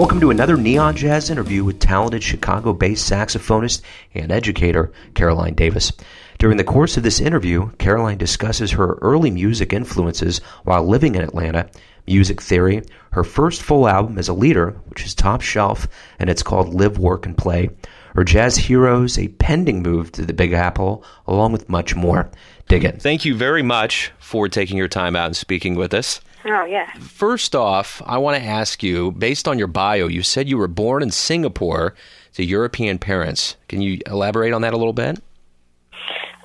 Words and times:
Welcome 0.00 0.20
to 0.20 0.30
another 0.30 0.56
Neon 0.56 0.96
Jazz 0.96 1.28
interview 1.28 1.62
with 1.62 1.78
talented 1.78 2.22
Chicago 2.22 2.72
based 2.72 3.12
saxophonist 3.12 3.82
and 4.14 4.32
educator 4.32 4.90
Caroline 5.12 5.52
Davis. 5.52 5.92
During 6.38 6.56
the 6.56 6.64
course 6.64 6.96
of 6.96 7.02
this 7.02 7.20
interview, 7.20 7.70
Caroline 7.72 8.16
discusses 8.16 8.70
her 8.70 8.94
early 9.02 9.30
music 9.30 9.74
influences 9.74 10.38
while 10.64 10.88
living 10.88 11.16
in 11.16 11.20
Atlanta, 11.20 11.68
music 12.06 12.40
theory, 12.40 12.82
her 13.10 13.24
first 13.24 13.60
full 13.60 13.86
album 13.86 14.16
as 14.16 14.28
a 14.28 14.32
leader, 14.32 14.70
which 14.86 15.04
is 15.04 15.14
top 15.14 15.42
shelf, 15.42 15.86
and 16.18 16.30
it's 16.30 16.42
called 16.42 16.72
Live, 16.72 16.96
Work, 16.96 17.26
and 17.26 17.36
Play, 17.36 17.68
her 18.14 18.24
jazz 18.24 18.56
heroes, 18.56 19.18
a 19.18 19.28
pending 19.28 19.82
move 19.82 20.12
to 20.12 20.24
the 20.24 20.32
Big 20.32 20.54
Apple, 20.54 21.04
along 21.26 21.52
with 21.52 21.68
much 21.68 21.94
more. 21.94 22.30
Dig 22.68 22.84
it. 22.84 23.02
Thank 23.02 23.26
you 23.26 23.34
very 23.34 23.62
much 23.62 24.12
for 24.18 24.48
taking 24.48 24.78
your 24.78 24.88
time 24.88 25.14
out 25.14 25.26
and 25.26 25.36
speaking 25.36 25.74
with 25.74 25.92
us. 25.92 26.22
Oh, 26.44 26.64
yeah. 26.64 26.90
First 26.94 27.54
off, 27.54 28.00
I 28.06 28.18
want 28.18 28.42
to 28.42 28.48
ask 28.48 28.82
you 28.82 29.12
based 29.12 29.46
on 29.46 29.58
your 29.58 29.66
bio, 29.66 30.06
you 30.06 30.22
said 30.22 30.48
you 30.48 30.56
were 30.56 30.68
born 30.68 31.02
in 31.02 31.10
Singapore 31.10 31.94
to 32.34 32.44
European 32.44 32.98
parents. 32.98 33.56
Can 33.68 33.82
you 33.82 34.00
elaborate 34.06 34.52
on 34.52 34.62
that 34.62 34.72
a 34.72 34.76
little 34.76 34.92
bit? 34.92 35.20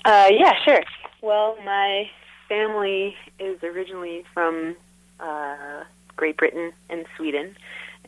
Uh, 0.04 0.30
yeah, 0.32 0.54
sure. 0.64 0.84
Well, 1.22 1.56
my 1.64 2.10
family 2.50 3.16
is 3.40 3.62
originally 3.64 4.24
from 4.34 4.76
uh, 5.20 5.84
Great 6.16 6.38
Britain 6.38 6.74
and 6.90 7.06
Sweden. 7.16 7.56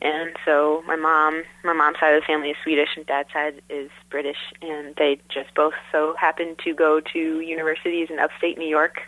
And 0.01 0.35
so 0.45 0.83
my 0.85 0.95
mom, 0.95 1.43
my 1.63 1.73
mom's 1.73 1.99
side 1.99 2.13
of 2.13 2.21
the 2.21 2.25
family 2.25 2.51
is 2.51 2.57
Swedish, 2.63 2.89
and 2.95 3.05
dad's 3.05 3.33
side 3.33 3.61
is 3.69 3.89
British, 4.11 4.37
and 4.61 4.95
they 4.95 5.19
just 5.29 5.53
both 5.55 5.73
so 5.91 6.15
happened 6.19 6.59
to 6.65 6.73
go 6.73 6.99
to 6.99 7.39
universities 7.39 8.09
in 8.11 8.19
upstate 8.19 8.57
New 8.59 8.67
York. 8.67 9.01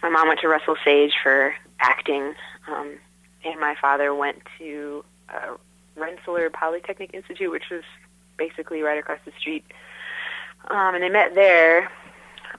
My 0.00 0.08
mom 0.08 0.28
went 0.28 0.40
to 0.40 0.48
Russell 0.48 0.76
Sage 0.84 1.14
for 1.22 1.54
acting, 1.82 2.34
um, 2.68 2.96
and 3.44 3.60
my 3.60 3.74
father 3.80 4.14
went 4.14 4.40
to 4.58 5.04
uh, 5.28 5.56
Rensselaer 5.96 6.50
Polytechnic 6.50 7.10
Institute, 7.12 7.50
which 7.50 7.70
was 7.70 7.82
basically 8.38 8.82
right 8.82 8.98
across 8.98 9.18
the 9.24 9.32
street. 9.38 9.64
Um, 10.68 10.94
and 10.94 11.02
they 11.02 11.08
met 11.08 11.34
there, 11.34 11.90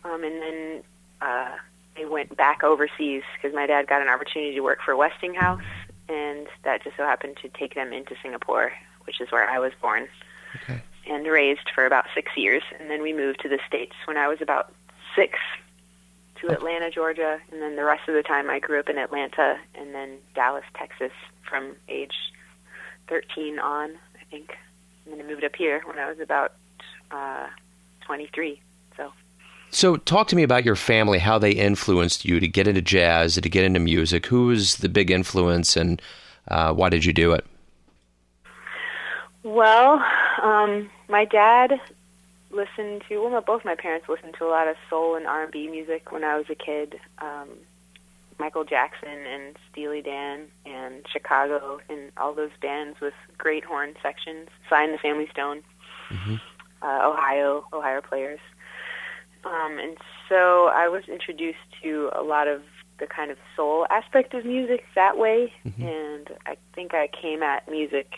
um, 0.03 0.23
and 0.23 0.41
then 0.41 0.83
uh, 1.21 1.51
they 1.95 2.05
went 2.05 2.35
back 2.35 2.63
overseas 2.63 3.23
because 3.35 3.55
my 3.55 3.65
dad 3.65 3.87
got 3.87 4.01
an 4.01 4.09
opportunity 4.09 4.53
to 4.53 4.61
work 4.61 4.79
for 4.83 4.95
Westinghouse, 4.95 5.61
and 6.09 6.47
that 6.63 6.83
just 6.83 6.97
so 6.97 7.03
happened 7.03 7.37
to 7.41 7.49
take 7.49 7.75
them 7.75 7.93
into 7.93 8.15
Singapore, 8.21 8.73
which 9.05 9.21
is 9.21 9.31
where 9.31 9.49
I 9.49 9.59
was 9.59 9.71
born 9.81 10.07
Okay. 10.55 10.81
and 11.07 11.25
raised 11.25 11.69
for 11.73 11.85
about 11.85 12.05
six 12.13 12.31
years. 12.35 12.61
And 12.79 12.89
then 12.89 13.01
we 13.01 13.13
moved 13.13 13.39
to 13.41 13.49
the 13.49 13.59
States 13.67 13.95
when 14.05 14.17
I 14.17 14.27
was 14.27 14.41
about 14.41 14.71
six 15.15 15.39
to 16.43 16.53
Atlanta, 16.53 16.89
Georgia. 16.89 17.39
And 17.51 17.61
then 17.61 17.75
the 17.75 17.83
rest 17.83 18.07
of 18.07 18.15
the 18.15 18.23
time 18.23 18.49
I 18.49 18.59
grew 18.59 18.79
up 18.79 18.89
in 18.89 18.97
Atlanta 18.97 19.57
and 19.75 19.93
then 19.93 20.17
Dallas, 20.35 20.63
Texas 20.77 21.11
from 21.47 21.75
age 21.89 22.13
13 23.09 23.59
on, 23.59 23.91
I 24.19 24.23
think. 24.29 24.55
And 25.05 25.13
then 25.13 25.25
I 25.25 25.29
moved 25.29 25.43
up 25.43 25.55
here 25.55 25.81
when 25.85 25.99
I 25.99 26.09
was 26.09 26.19
about 26.19 26.53
uh, 27.11 27.47
23. 28.05 28.61
So. 28.97 29.11
So, 29.69 29.97
talk 29.97 30.27
to 30.27 30.35
me 30.35 30.43
about 30.43 30.65
your 30.65 30.75
family, 30.75 31.17
how 31.17 31.39
they 31.39 31.51
influenced 31.51 32.25
you 32.25 32.39
to 32.39 32.47
get 32.47 32.67
into 32.67 32.81
jazz, 32.81 33.35
to 33.35 33.49
get 33.49 33.63
into 33.63 33.79
music. 33.79 34.27
Who 34.27 34.47
was 34.47 34.77
the 34.77 34.89
big 34.89 35.09
influence, 35.09 35.75
and 35.75 35.99
uh, 36.47 36.73
why 36.73 36.89
did 36.89 37.05
you 37.05 37.11
do 37.11 37.31
it? 37.33 37.43
Well, 39.41 40.05
um, 40.43 40.89
my 41.09 41.25
dad 41.25 41.81
listened 42.53 43.03
to 43.09 43.17
well, 43.21 43.31
no, 43.31 43.41
both 43.41 43.65
my 43.65 43.75
parents 43.75 44.07
listened 44.07 44.35
to 44.39 44.45
a 44.45 44.49
lot 44.49 44.67
of 44.67 44.75
soul 44.89 45.15
and 45.15 45.25
R 45.27 45.43
and 45.43 45.51
B 45.51 45.67
music 45.67 46.11
when 46.11 46.23
I 46.23 46.37
was 46.37 46.45
a 46.49 46.55
kid. 46.55 46.99
Um, 47.19 47.49
Michael 48.39 48.63
Jackson 48.63 49.09
and 49.09 49.55
Steely 49.71 50.01
Dan 50.01 50.47
and 50.65 51.05
Chicago 51.11 51.79
and 51.89 52.11
all 52.17 52.33
those 52.33 52.51
bands 52.61 52.99
with 52.99 53.13
great 53.37 53.63
horn 53.63 53.93
sections. 54.01 54.49
Sly 54.67 54.83
and 54.83 54.93
the 54.93 54.97
Family 54.97 55.27
Stone, 55.31 55.63
Mhm. 56.09 56.41
uh, 56.81 57.09
Ohio, 57.09 57.65
Ohio 57.71 58.01
players. 58.01 58.39
Um, 59.43 59.77
and 59.77 59.97
so 60.29 60.67
I 60.67 60.87
was 60.87 61.07
introduced 61.07 61.59
to 61.83 62.09
a 62.13 62.23
lot 62.23 62.47
of 62.47 62.63
the 62.97 63.07
kind 63.07 63.29
of 63.31 63.37
soul 63.55 63.85
aspect 63.89 64.33
of 64.33 64.45
music 64.45 64.85
that 64.95 65.17
way, 65.17 65.53
Mhm. 65.65 65.85
and 65.85 66.37
I 66.45 66.57
think 66.73 66.93
I 66.93 67.07
came 67.07 67.43
at 67.43 67.67
music 67.69 68.17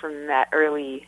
from 0.00 0.26
that 0.26 0.48
early, 0.52 1.06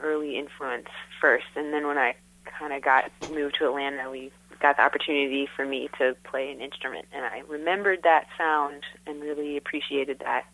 early 0.00 0.38
influence 0.38 0.88
first, 1.20 1.46
and 1.56 1.72
then 1.72 1.86
when 1.86 1.98
I 1.98 2.14
kind 2.44 2.72
of 2.72 2.82
got 2.82 3.10
moved 3.28 3.56
to 3.58 3.66
Atlanta, 3.66 4.10
we 4.10 4.30
got 4.60 4.76
the 4.76 4.82
opportunity 4.82 5.48
for 5.56 5.64
me 5.64 5.88
to 5.98 6.16
play 6.24 6.50
an 6.50 6.60
instrument, 6.60 7.06
and 7.12 7.24
I 7.24 7.42
remembered 7.48 8.00
that 8.04 8.26
sound 8.38 8.82
and 9.06 9.20
really 9.20 9.56
appreciated 9.56 10.20
that, 10.20 10.44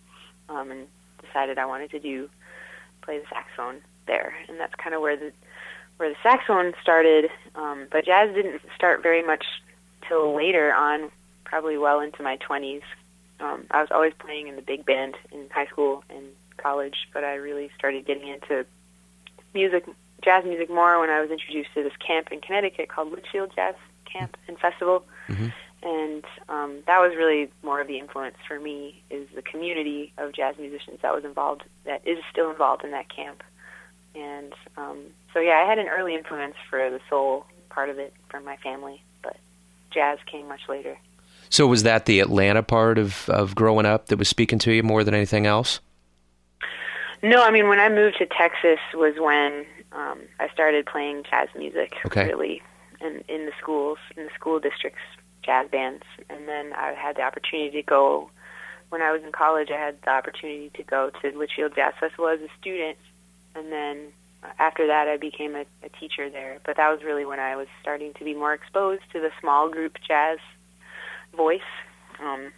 um, 0.48 0.70
and 0.70 0.86
decided 1.24 1.58
I 1.58 1.66
wanted 1.66 1.90
to 1.90 2.00
do 2.00 2.28
play 3.02 3.18
the 3.18 3.24
saxophone 3.32 3.80
there, 4.06 4.34
and 4.48 4.58
that's 4.58 4.74
kind 4.74 4.94
of 4.94 5.00
where 5.00 5.16
the 5.16 5.32
where 5.96 6.08
the 6.08 6.16
saxophone 6.22 6.72
started. 6.82 7.30
Um, 7.54 7.86
but 7.90 8.06
jazz 8.06 8.34
didn't 8.34 8.62
start 8.74 9.02
very 9.02 9.22
much 9.22 9.44
till 10.08 10.34
later 10.34 10.72
on, 10.72 11.10
probably 11.44 11.76
well 11.76 12.00
into 12.00 12.22
my 12.22 12.36
twenties. 12.36 12.82
Um, 13.38 13.66
I 13.70 13.80
was 13.80 13.90
always 13.90 14.12
playing 14.18 14.48
in 14.48 14.56
the 14.56 14.62
big 14.62 14.84
band 14.84 15.16
in 15.32 15.48
high 15.50 15.66
school 15.66 16.04
and 16.10 16.26
college, 16.56 17.08
but 17.12 17.24
I 17.24 17.34
really 17.34 17.70
started 17.78 18.06
getting 18.06 18.28
into 18.28 18.66
music, 19.54 19.84
jazz 20.22 20.44
music 20.44 20.70
more 20.70 21.00
when 21.00 21.10
I 21.10 21.20
was 21.20 21.30
introduced 21.30 21.70
to 21.74 21.82
this 21.82 21.96
camp 22.04 22.28
in 22.30 22.40
Connecticut 22.40 22.88
called 22.88 23.10
Litchfield 23.10 23.52
Jazz 23.54 23.74
Camp 24.10 24.36
and 24.48 24.58
Festival. 24.58 25.04
Mhm. 25.28 25.52
And 25.82 26.24
um, 26.48 26.82
that 26.86 26.98
was 26.98 27.16
really 27.16 27.50
more 27.62 27.80
of 27.80 27.86
the 27.86 27.98
influence 27.98 28.36
for 28.46 28.60
me 28.60 29.02
is 29.08 29.26
the 29.34 29.42
community 29.42 30.12
of 30.18 30.32
jazz 30.32 30.56
musicians 30.58 30.98
that 31.02 31.14
was 31.14 31.24
involved, 31.24 31.62
that 31.84 32.06
is 32.06 32.18
still 32.30 32.50
involved 32.50 32.84
in 32.84 32.90
that 32.90 33.08
camp. 33.08 33.42
And 34.14 34.52
um, 34.76 34.98
so, 35.32 35.40
yeah, 35.40 35.62
I 35.64 35.68
had 35.68 35.78
an 35.78 35.86
early 35.86 36.14
influence 36.14 36.56
for 36.68 36.90
the 36.90 37.00
soul 37.08 37.46
part 37.70 37.88
of 37.88 37.98
it 37.98 38.12
from 38.28 38.44
my 38.44 38.56
family, 38.56 39.02
but 39.22 39.36
jazz 39.90 40.18
came 40.30 40.48
much 40.48 40.68
later. 40.68 40.98
So, 41.48 41.66
was 41.66 41.82
that 41.84 42.06
the 42.06 42.20
Atlanta 42.20 42.62
part 42.62 42.98
of, 42.98 43.28
of 43.28 43.54
growing 43.54 43.86
up 43.86 44.06
that 44.06 44.18
was 44.18 44.28
speaking 44.28 44.58
to 44.60 44.72
you 44.72 44.82
more 44.82 45.02
than 45.02 45.14
anything 45.14 45.46
else? 45.46 45.80
No, 47.22 47.42
I 47.42 47.50
mean 47.50 47.68
when 47.68 47.80
I 47.80 47.88
moved 47.88 48.16
to 48.18 48.26
Texas 48.26 48.78
was 48.94 49.14
when 49.18 49.66
um, 49.92 50.20
I 50.38 50.48
started 50.52 50.86
playing 50.86 51.24
jazz 51.28 51.48
music 51.56 51.94
Okay. 52.06 52.26
really, 52.26 52.62
and 53.00 53.22
in 53.28 53.46
the 53.46 53.52
schools, 53.60 53.98
in 54.16 54.24
the 54.24 54.30
school 54.34 54.58
districts, 54.58 55.02
jazz 55.42 55.68
bands, 55.70 56.04
and 56.28 56.48
then 56.48 56.72
I 56.72 56.94
had 56.94 57.16
the 57.16 57.22
opportunity 57.22 57.70
to 57.70 57.82
go. 57.82 58.30
When 58.88 59.02
I 59.02 59.12
was 59.12 59.22
in 59.22 59.30
college, 59.30 59.70
I 59.70 59.78
had 59.78 60.02
the 60.02 60.10
opportunity 60.10 60.70
to 60.74 60.82
go 60.82 61.10
to 61.22 61.38
Litchfield 61.38 61.76
Jazz 61.76 61.94
Festival 62.00 62.26
as 62.28 62.40
a 62.40 62.48
student, 62.60 62.98
and 63.54 63.70
then 63.70 64.12
after 64.58 64.86
that, 64.86 65.06
I 65.08 65.16
became 65.16 65.54
a, 65.54 65.64
a 65.82 65.88
teacher 66.00 66.30
there. 66.30 66.58
But 66.64 66.76
that 66.76 66.90
was 66.90 67.02
really 67.04 67.24
when 67.24 67.38
I 67.38 67.56
was 67.56 67.68
starting 67.82 68.14
to 68.14 68.24
be 68.24 68.34
more 68.34 68.54
exposed 68.54 69.02
to 69.12 69.20
the 69.20 69.30
small 69.40 69.68
group 69.68 69.98
jazz 70.06 70.38
voice. 71.36 71.60
Um, 72.20 72.52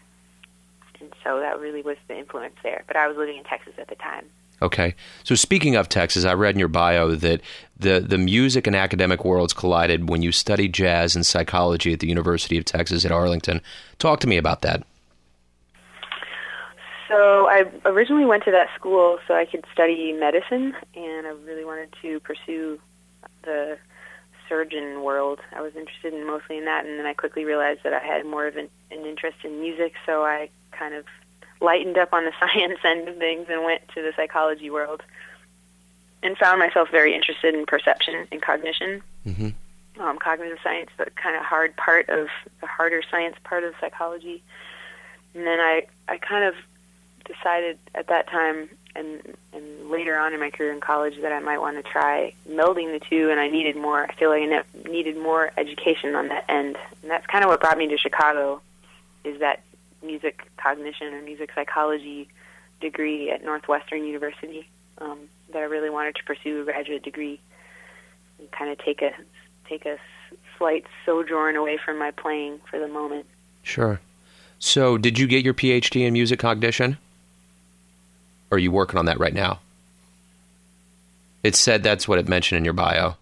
and 1.01 1.13
so 1.25 1.41
that 1.41 1.59
really 1.59 1.83
was 1.83 1.97
the 2.09 2.17
influence 2.17 2.55
there. 2.63 2.85
But 2.87 2.97
I 2.97 3.09
was 3.09 3.17
living 3.17 3.37
in 3.37 3.45
Texas 3.45 3.75
at 3.79 3.89
the 3.89 3.97
time. 3.97 4.27
Okay. 4.63 4.95
So, 5.25 5.35
speaking 5.35 5.75
of 5.75 5.89
Texas, 5.89 6.25
I 6.25 6.35
read 6.35 6.55
in 6.55 6.61
your 6.61 6.69
bio 6.69 7.17
that 7.17 7.41
the, 7.77 7.99
the 7.99 8.17
music 8.17 8.69
and 8.69 8.77
academic 8.77 9.25
worlds 9.25 9.53
collided 9.53 10.09
when 10.09 10.23
you 10.23 10.31
studied 10.31 10.73
jazz 10.73 11.17
and 11.17 11.27
psychology 11.27 11.93
at 11.93 11.99
the 11.99 12.07
University 12.07 12.57
of 12.57 12.65
Texas 12.65 13.05
at 13.05 13.11
Arlington. 13.11 13.61
Talk 13.99 14.21
to 14.21 14.29
me 14.29 14.37
about 14.37 14.63
that. 14.63 14.85
So 17.09 17.49
I 17.49 17.65
originally 17.85 18.25
went 18.25 18.45
to 18.45 18.53
that 18.53 18.69
school 18.77 19.19
so 19.27 19.35
I 19.35 19.47
could 19.47 19.65
study 19.73 20.13
medicine, 20.13 20.75
and 20.95 21.27
I 21.27 21.31
really 21.45 21.65
wanted 21.65 21.93
to 22.01 22.21
pursue 22.21 22.79
the 23.43 23.77
surgeon 24.49 25.03
world. 25.03 25.41
I 25.55 25.61
was 25.61 25.75
interested 25.75 26.15
in 26.15 26.25
mostly 26.25 26.59
in 26.59 26.67
that, 26.67 26.87
and 26.87 27.01
then 27.01 27.07
I 27.07 27.15
quickly 27.15 27.45
realized 27.45 27.81
that 27.83 27.93
I 27.93 27.99
had 27.99 28.25
more 28.25 28.47
of 28.47 28.57
an, 28.57 28.71
an 28.93 29.05
interest 29.05 29.39
in 29.43 29.61
music, 29.61 29.95
so 30.07 30.23
I 30.23 30.51
kind 30.71 30.95
of 30.95 31.05
lightened 31.63 31.99
up 31.99 32.13
on 32.13 32.25
the 32.25 32.33
science 32.41 32.79
end 32.85 33.09
of 33.09 33.17
things 33.17 33.47
and 33.49 33.65
went 33.65 33.87
to 33.95 34.03
the 34.03 34.13
psychology 34.17 34.71
world, 34.71 35.03
and 36.23 36.37
found 36.37 36.59
myself 36.59 36.89
very 36.91 37.15
interested 37.15 37.55
in 37.55 37.67
perception 37.67 38.27
and 38.31 38.43
cognition. 38.43 39.03
hmm 39.25 39.49
Um, 40.01 40.19
cognitive 40.19 40.59
science, 40.63 40.91
the 40.97 41.07
kind 41.17 41.37
of 41.37 41.43
hard 41.43 41.77
part 41.77 42.09
of 42.09 42.29
the 42.61 42.67
harder 42.67 43.03
science 43.11 43.37
part 43.45 43.65
of 43.65 43.75
psychology. 43.81 44.43
And 45.35 45.47
then 45.47 45.61
I, 45.61 45.87
I 46.09 46.19
kind 46.19 46.45
of 46.45 46.55
decided 47.25 47.79
at 47.95 48.09
that 48.09 48.29
time 48.29 48.69
and 48.95 49.37
and 49.53 49.91
later 49.91 50.19
on 50.19 50.35
in 50.35 50.41
my 50.41 50.51
career 50.51 50.73
in 50.73 50.81
college 50.81 51.21
that 51.23 51.33
I 51.33 51.41
might 51.41 51.59
want 51.59 51.77
to 51.77 51.83
try 51.83 52.35
melding 52.49 52.93
the 52.93 53.05
two, 53.05 53.31
and 53.31 53.41
I 53.41 53.49
needed 53.49 53.77
more. 53.77 54.05
I 54.05 54.15
feel 54.15 54.31
like 54.31 54.43
I 54.43 54.47
ne- 54.47 54.91
needed 54.91 55.17
more 55.17 55.51
education 55.57 56.15
on 56.15 56.29
that 56.29 56.45
end, 56.49 56.77
and 57.03 57.11
that's 57.11 57.27
kind 57.27 57.45
of 57.45 57.49
what 57.51 57.61
brought 57.61 57.79
me 57.79 57.89
to 57.89 57.99
Chicago, 57.99 58.61
is 59.25 59.41
that 59.41 59.63
music 60.03 60.49
cognition 60.57 61.15
or 61.15 61.23
music 61.23 61.51
psychology 61.55 62.29
degree 62.81 63.31
at 63.31 63.45
Northwestern 63.45 64.05
University 64.05 64.69
um, 64.99 65.19
that 65.53 65.59
I 65.59 65.63
really 65.63 65.91
wanted 65.91 66.17
to 66.17 66.25
pursue 66.25 66.63
a 66.63 66.65
graduate 66.65 67.03
degree 67.03 67.41
and 68.39 68.51
kind 68.53 68.71
of 68.71 68.79
take 68.79 69.03
a 69.03 69.13
take 69.69 69.87
a 69.87 69.99
slight 70.59 70.85
sojourn 71.07 71.57
away 71.57 71.79
from 71.83 71.99
my 71.99 72.11
playing 72.11 72.61
for 72.69 72.79
the 72.79 72.89
moment. 72.89 73.27
Sure. 73.63 74.01
So, 74.59 74.97
did 74.97 75.19
you 75.19 75.27
get 75.27 75.45
your 75.45 75.55
PhD 75.55 76.07
in 76.07 76.13
music 76.13 76.39
cognition? 76.39 76.99
Or 78.51 78.57
are 78.57 78.59
you 78.59 78.71
working 78.71 78.99
on 78.99 79.07
that 79.07 79.19
right 79.19 79.35
now? 79.35 79.61
It 81.43 81.57
said 81.57 81.83
that's 81.83 82.07
what 82.07 82.19
it 82.19 82.29
mentioned 82.29 82.59
in 82.59 82.65
your 82.65 82.75
bio. 82.75 83.17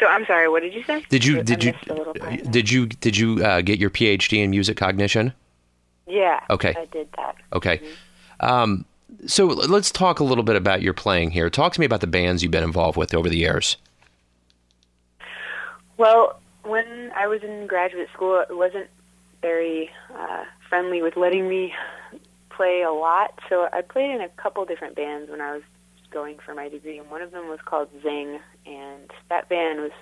So 0.00 0.06
I'm 0.06 0.24
sorry. 0.26 0.48
What 0.48 0.62
did 0.62 0.74
you 0.74 0.82
say? 0.84 1.04
Did 1.08 1.24
you 1.24 1.42
did 1.42 1.62
you 1.62 1.72
missed 1.72 1.88
a 1.88 1.94
little 1.94 2.14
part 2.14 2.42
there. 2.42 2.52
did 2.52 2.70
you 2.70 2.86
did 2.86 3.16
you 3.16 3.44
uh, 3.44 3.60
get 3.60 3.78
your 3.78 3.90
PhD 3.90 4.42
in 4.42 4.50
music 4.50 4.76
cognition? 4.76 5.32
Yeah. 6.08 6.40
Okay. 6.50 6.74
I 6.76 6.86
did 6.86 7.08
that. 7.16 7.36
Okay. 7.52 7.80
Um, 8.40 8.84
so 9.26 9.46
let's 9.46 9.90
talk 9.90 10.20
a 10.20 10.24
little 10.24 10.44
bit 10.44 10.56
about 10.56 10.82
your 10.82 10.94
playing 10.94 11.30
here. 11.30 11.50
Talk 11.50 11.72
to 11.74 11.80
me 11.80 11.86
about 11.86 12.00
the 12.00 12.06
bands 12.06 12.42
you've 12.42 12.52
been 12.52 12.64
involved 12.64 12.96
with 12.96 13.14
over 13.14 13.28
the 13.28 13.36
years. 13.36 13.76
Well, 15.96 16.38
when 16.62 17.10
I 17.16 17.26
was 17.26 17.42
in 17.42 17.66
graduate 17.66 18.08
school, 18.12 18.44
it 18.48 18.56
wasn't 18.56 18.88
very 19.42 19.90
uh, 20.14 20.44
friendly 20.68 21.02
with 21.02 21.16
letting 21.16 21.48
me 21.48 21.72
play 22.50 22.82
a 22.82 22.92
lot. 22.92 23.38
So 23.48 23.68
I 23.72 23.82
played 23.82 24.14
in 24.14 24.20
a 24.20 24.28
couple 24.28 24.64
different 24.64 24.94
bands 24.94 25.30
when 25.30 25.40
I 25.40 25.52
was 25.52 25.62
going 26.10 26.38
for 26.44 26.54
my 26.54 26.68
degree, 26.68 26.98
and 26.98 27.10
one 27.10 27.22
of 27.22 27.30
them 27.32 27.48
was 27.48 27.60
called 27.64 27.88
Zing, 28.02 28.40
and 28.66 29.10
that 29.28 29.48
band 29.48 29.80
was 29.80 29.92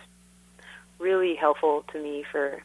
really 0.98 1.34
helpful 1.34 1.84
to 1.92 2.02
me 2.02 2.24
for 2.30 2.62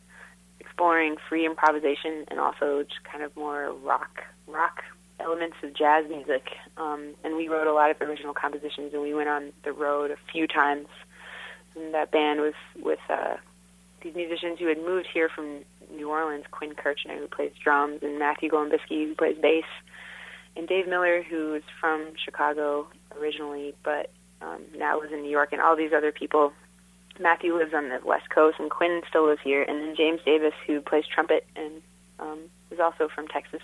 exploring 0.82 1.16
free 1.30 1.46
improvisation 1.46 2.26
and 2.30 2.40
also 2.40 2.82
just 2.82 3.04
kind 3.04 3.24
of 3.24 3.36
more 3.36 3.72
rock 3.84 4.24
rock 4.48 4.82
elements 5.20 5.56
of 5.62 5.76
jazz 5.76 6.10
music. 6.10 6.48
Um, 6.76 7.14
and 7.24 7.36
we 7.36 7.48
wrote 7.48 7.68
a 7.68 7.74
lot 7.74 7.92
of 7.92 8.02
original 8.02 8.34
compositions, 8.34 8.92
and 8.92 9.04
we 9.04 9.14
went 9.14 9.30
on 9.30 9.52
the 9.64 9.74
road 9.74 10.10
a 10.10 10.18
few 10.32 10.48
times. 10.48 10.88
And 11.76 11.94
that 11.94 12.10
band 12.10 12.42
was 12.42 12.56
with 12.82 13.00
uh, 13.10 13.36
these 14.02 14.16
musicians 14.16 14.58
who 14.58 14.66
had 14.66 14.80
moved 14.80 15.08
here 15.14 15.30
from 15.30 15.60
New 15.96 16.10
Orleans, 16.10 16.46
Quinn 16.50 16.74
Kirchner, 16.74 17.16
who 17.16 17.28
plays 17.28 17.52
drums, 17.64 18.00
and 18.02 18.18
Matthew 18.18 18.50
Golombisky, 18.50 19.06
who 19.06 19.14
plays 19.14 19.38
bass, 19.40 19.66
and 20.56 20.68
Dave 20.68 20.88
Miller, 20.88 21.22
who's 21.22 21.64
from 21.80 22.14
Chicago 22.26 22.88
originally, 23.20 23.76
but 23.84 24.10
um, 24.42 24.64
now 24.76 25.00
lives 25.00 25.14
in 25.14 25.22
New 25.22 25.30
York, 25.30 25.50
and 25.52 25.62
all 25.62 25.76
these 25.76 25.94
other 25.96 26.12
people. 26.12 26.54
Matthew 27.22 27.56
lives 27.56 27.74
on 27.74 27.90
the 27.90 28.00
West 28.04 28.30
Coast, 28.30 28.58
and 28.60 28.70
Quinn 28.70 29.02
still 29.08 29.28
lives 29.28 29.42
here, 29.44 29.64
and 29.64 29.82
then 29.82 29.96
James 29.96 30.22
Davis, 30.26 30.54
who 30.66 30.82
plays 30.82 31.06
trumpet 31.06 31.46
and 31.56 31.82
um, 32.20 32.40
is 32.72 32.80
also 32.80 33.08
from 33.14 33.28
Texas. 33.28 33.62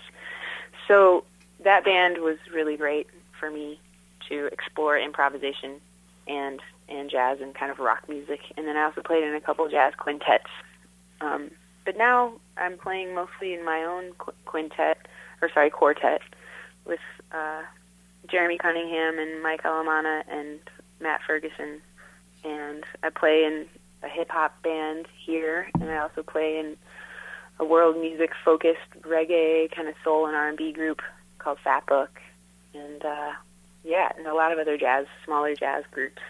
So 0.86 1.24
that 1.64 1.84
band 1.84 2.18
was 2.18 2.38
really 2.52 2.76
great 2.76 3.08
for 3.38 3.50
me 3.50 3.80
to 4.28 4.46
explore 4.46 4.98
improvisation 4.98 5.80
and 6.26 6.60
and 6.88 7.10
jazz 7.10 7.38
and 7.40 7.54
kind 7.54 7.70
of 7.70 7.78
rock 7.78 8.08
music. 8.08 8.40
And 8.56 8.66
then 8.66 8.76
I 8.76 8.84
also 8.84 9.02
played 9.02 9.22
in 9.22 9.34
a 9.34 9.40
couple 9.40 9.68
jazz 9.68 9.92
quintets. 9.98 10.48
Um, 11.20 11.50
but 11.84 11.98
now 11.98 12.32
I'm 12.56 12.78
playing 12.78 13.14
mostly 13.14 13.52
in 13.52 13.64
my 13.64 13.84
own 13.84 14.12
qu- 14.16 14.32
quintet, 14.46 15.06
or 15.42 15.50
sorry, 15.52 15.68
quartet, 15.68 16.22
with 16.86 17.00
uh, 17.30 17.62
Jeremy 18.30 18.56
Cunningham 18.56 19.18
and 19.18 19.42
Mike 19.42 19.64
Allemana 19.64 20.22
and 20.30 20.60
Matt 21.00 21.20
Ferguson. 21.26 21.82
And 22.44 22.84
I 23.02 23.10
play 23.10 23.44
in 23.44 23.66
a 24.02 24.08
hip 24.08 24.30
hop 24.30 24.62
band 24.62 25.06
here, 25.24 25.70
and 25.80 25.90
I 25.90 25.98
also 25.98 26.22
play 26.22 26.58
in 26.58 26.76
a 27.58 27.64
world 27.64 27.96
music 28.00 28.30
focused 28.44 28.78
reggae 29.02 29.70
kind 29.74 29.88
of 29.88 29.94
soul 30.04 30.26
and 30.26 30.36
R&B 30.36 30.72
group 30.72 31.02
called 31.38 31.58
Fat 31.62 31.86
Book, 31.86 32.20
and 32.74 33.04
uh, 33.04 33.32
yeah, 33.84 34.12
and 34.16 34.26
a 34.26 34.34
lot 34.34 34.52
of 34.52 34.58
other 34.58 34.76
jazz, 34.76 35.06
smaller 35.24 35.54
jazz 35.54 35.84
groups. 35.90 36.20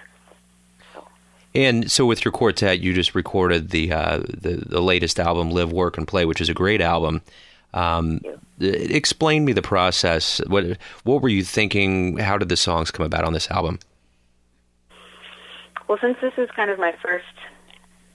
And 1.55 1.90
so, 1.90 2.05
with 2.05 2.25
your 2.25 2.32
quartet, 2.32 2.81
you 2.81 2.93
just 2.93 3.14
recorded 3.14 3.70
the 3.70 3.90
uh, 3.90 4.19
the, 4.19 4.62
the 4.66 4.81
latest 4.81 5.19
album, 5.19 5.50
"Live, 5.50 5.72
Work, 5.72 5.96
and 5.96 6.06
Play," 6.06 6.25
which 6.25 6.40
is 6.40 6.49
a 6.49 6.54
great 6.54 6.81
album. 6.81 7.22
Um, 7.72 8.20
explain 8.61 9.44
me 9.44 9.52
the 9.52 9.62
process. 9.62 10.40
What 10.46 10.76
what 11.04 11.22
were 11.22 11.28
you 11.28 11.43
thinking? 11.43 12.19
How 12.19 12.37
did 12.38 12.49
the 12.49 12.56
songs 12.56 12.90
come 12.90 13.04
about 13.04 13.25
on 13.25 13.32
this 13.32 13.50
album? 13.50 13.78
Well, 15.88 15.99
since 16.00 16.19
this 16.20 16.35
is 16.37 16.50
kind 16.50 16.70
of 16.70 16.79
my 16.79 16.94
first 17.02 17.25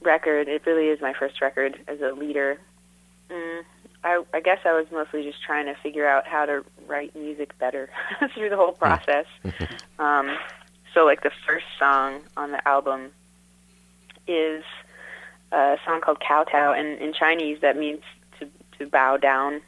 record, 0.04 0.48
it 0.48 0.64
really 0.66 0.88
is 0.88 1.02
my 1.02 1.14
first 1.14 1.42
record 1.42 1.80
as 1.88 2.00
a 2.02 2.12
leader. 2.12 2.60
Mm, 3.32 3.64
I, 4.04 4.24
I 4.34 4.42
guess 4.42 4.60
I 4.64 4.74
was 4.74 4.86
mostly 4.92 5.24
just 5.24 5.42
trying 5.42 5.66
to 5.66 5.76
figure 5.82 6.08
out 6.08 6.28
how 6.28 6.46
to 6.46 6.64
write 6.88 7.16
music 7.16 7.58
better 7.58 7.90
through 8.36 8.50
the 8.50 8.58
whole 8.58 8.74
process. 8.74 9.26
um, 10.00 10.38
so, 10.94 11.06
like 11.06 11.24
the 11.24 11.32
first 11.48 11.66
song 11.80 12.22
on 12.38 12.52
the 12.52 12.68
album 12.68 13.12
is 14.28 14.64
a 15.52 15.78
song 15.86 16.02
called 16.02 16.20
Kowtow, 16.20 16.74
and 16.74 17.00
in 17.00 17.14
Chinese 17.14 17.60
that 17.62 17.76
means 17.76 18.02
to 18.40 18.48
to 18.78 18.86
bow 18.86 19.18
down 19.18 19.62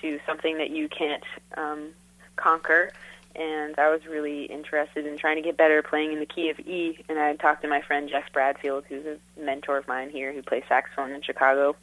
to 0.00 0.18
something 0.26 0.58
that 0.58 0.70
you 0.70 0.88
can't 0.88 1.24
um, 1.56 1.90
conquer. 2.36 2.92
And 3.36 3.74
I 3.78 3.90
was 3.90 4.06
really 4.08 4.44
interested 4.44 5.06
in 5.06 5.18
trying 5.18 5.36
to 5.36 5.42
get 5.42 5.56
better 5.56 5.82
playing 5.82 6.12
in 6.12 6.20
the 6.20 6.26
key 6.26 6.50
of 6.50 6.58
E. 6.60 7.02
And 7.08 7.18
I 7.18 7.34
talked 7.34 7.62
to 7.62 7.68
my 7.68 7.82
friend 7.82 8.08
Geof 8.08 8.32
Bradfield, 8.32 8.84
who's 8.88 9.04
a 9.06 9.18
mentor 9.40 9.76
of 9.76 9.88
mine 9.88 10.10
here, 10.10 10.32
who 10.32 10.42
plays 10.42 10.62
saxophone 10.68 11.10
in 11.10 11.22
Chicago, 11.22 11.74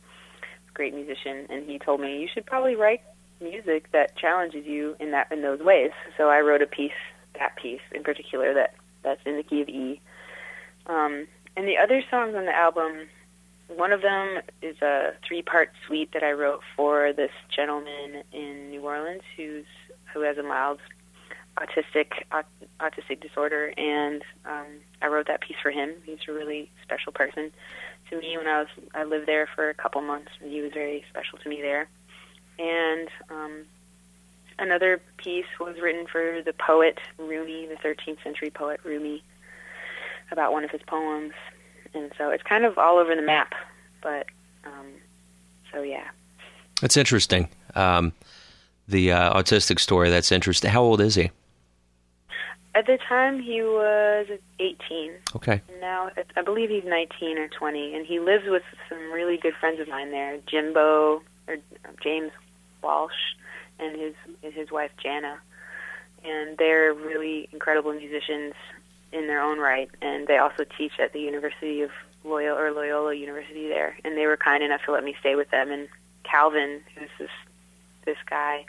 great 0.74 0.94
musician, 0.94 1.48
and 1.50 1.69
he 1.69 1.77
told 1.77 2.00
me 2.00 2.21
you 2.21 2.30
should 2.33 2.45
probably 2.45 2.75
write 2.75 3.01
music 3.42 3.92
that 3.92 4.15
challenges 4.15 4.65
you 4.65 4.95
in 5.00 5.12
that 5.12 5.31
in 5.31 5.42
those 5.42 5.59
ways. 5.59 5.92
So 6.18 6.30
I 6.30 6.39
wrote 6.42 6.62
a 6.62 6.68
piece, 6.68 6.92
that 7.38 7.56
piece 7.56 7.81
in 7.94 8.04
particular, 8.04 8.54
that 8.54 8.75
that's 9.04 9.21
in 9.25 9.36
the 9.36 9.44
key 9.44 9.62
of 9.62 9.69
E. 9.69 10.00
Um, 10.86 11.27
and 11.57 11.68
the 11.68 11.77
other 11.77 12.01
songs 12.09 12.36
on 12.36 12.45
the 12.45 12.56
album, 12.56 13.07
one 13.68 13.92
of 13.92 14.01
them 14.01 14.42
is 14.62 14.81
a 14.81 15.13
three-part 15.27 15.71
suite 15.86 16.12
that 16.13 16.24
I 16.24 16.31
wrote 16.31 16.62
for 16.75 17.13
this 17.13 17.31
gentleman 17.54 18.24
in 18.31 18.69
New 18.69 18.81
Orleans 18.81 19.24
who's 19.36 19.65
who 20.13 20.21
has 20.21 20.38
a 20.38 20.44
mild 20.44 20.80
autistic 21.61 22.23
aut- 22.31 22.45
autistic 22.79 23.21
disorder, 23.21 23.73
and 23.77 24.23
um, 24.45 24.67
I 25.01 25.07
wrote 25.07 25.27
that 25.27 25.41
piece 25.41 25.57
for 25.61 25.71
him. 25.71 25.91
He's 26.05 26.19
a 26.27 26.33
really 26.33 26.71
special 26.83 27.11
person 27.11 27.51
to 28.09 28.19
me. 28.19 28.37
When 28.37 28.47
I 28.47 28.59
was 28.59 28.67
I 28.93 29.03
lived 29.03 29.27
there 29.27 29.47
for 29.55 29.69
a 29.69 29.73
couple 29.73 30.01
months, 30.01 30.31
and 30.41 30.51
he 30.51 30.61
was 30.61 30.71
very 30.73 31.03
special 31.09 31.37
to 31.39 31.49
me 31.49 31.61
there. 31.61 31.87
And 32.59 33.09
um, 33.29 33.65
another 34.59 35.01
piece 35.17 35.45
was 35.59 35.75
written 35.81 36.05
for 36.07 36.41
the 36.43 36.53
poet 36.53 36.99
Rumi, 37.17 37.67
the 37.67 37.75
13th 37.75 38.21
century 38.23 38.49
poet 38.49 38.79
Rumi, 38.83 39.23
about 40.31 40.51
one 40.51 40.63
of 40.63 40.71
his 40.71 40.81
poems. 40.85 41.33
And 41.93 42.11
so 42.17 42.29
it's 42.29 42.43
kind 42.43 42.65
of 42.65 42.77
all 42.77 42.97
over 42.97 43.15
the 43.15 43.21
map, 43.21 43.53
but 44.01 44.27
um, 44.63 44.87
so 45.71 45.81
yeah. 45.81 46.09
That's 46.81 46.97
interesting. 46.97 47.49
Um, 47.75 48.13
the 48.87 49.11
uh, 49.11 49.33
autistic 49.33 49.80
story. 49.80 50.09
That's 50.09 50.31
interesting. 50.31 50.71
How 50.71 50.81
old 50.81 51.01
is 51.01 51.15
he? 51.15 51.31
At 52.73 52.85
the 52.85 52.97
time, 53.09 53.42
he 53.42 53.61
was 53.61 54.28
18. 54.59 55.11
Okay. 55.35 55.61
Now, 55.81 56.09
I 56.37 56.42
believe 56.42 56.69
he's 56.69 56.85
19 56.85 57.37
or 57.37 57.49
20, 57.49 57.95
and 57.95 58.06
he 58.06 58.19
lives 58.19 58.45
with 58.47 58.63
some 58.87 59.11
really 59.11 59.37
good 59.37 59.54
friends 59.59 59.80
of 59.81 59.90
mine 59.90 60.11
there, 60.11 60.37
Jimbo 60.47 61.21
or 61.47 61.54
uh, 61.54 61.90
James 62.01 62.31
Walsh, 62.81 63.11
and 63.80 63.99
his 63.99 64.13
his 64.42 64.71
wife 64.71 64.92
Jana, 65.01 65.40
and 66.23 66.57
they're 66.57 66.94
really 66.94 67.49
incredible 67.51 67.94
musicians 67.94 68.54
in 69.11 69.28
their 69.28 69.42
own 69.42 69.59
right, 69.59 69.90
and 70.01 70.28
they 70.28 70.37
also 70.37 70.63
teach 70.78 70.94
at 70.99 71.13
the 71.13 71.19
University 71.19 71.81
of 71.81 71.92
Loyola 72.23 72.61
or 72.61 72.71
Loyola 72.71 73.13
University 73.13 73.68
there, 73.68 73.97
and 74.06 74.18
they 74.18 74.28
were 74.28 74.37
kind 74.37 74.63
enough 74.63 74.81
to 74.85 74.92
let 74.92 75.04
me 75.04 75.16
stay 75.19 75.35
with 75.35 75.49
them. 75.49 75.71
And 75.71 75.90
Calvin, 76.23 76.81
who's 76.95 77.09
this 77.19 77.30
this 78.06 78.18
guy, 78.30 78.66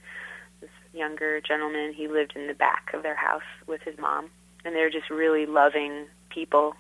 younger 0.93 1.41
gentleman, 1.41 1.93
he 1.93 2.09
lived 2.09 2.35
in 2.37 2.47
the 2.47 2.55
back 2.55 2.91
of 2.95 3.03
their 3.03 3.17
house 3.17 3.43
with 3.67 3.83
his 3.83 3.99
mom, 3.99 4.31
and 4.65 4.75
they're 4.75 4.91
just 4.91 5.11
really 5.11 5.47
loving 5.47 6.07
people, 6.31 6.75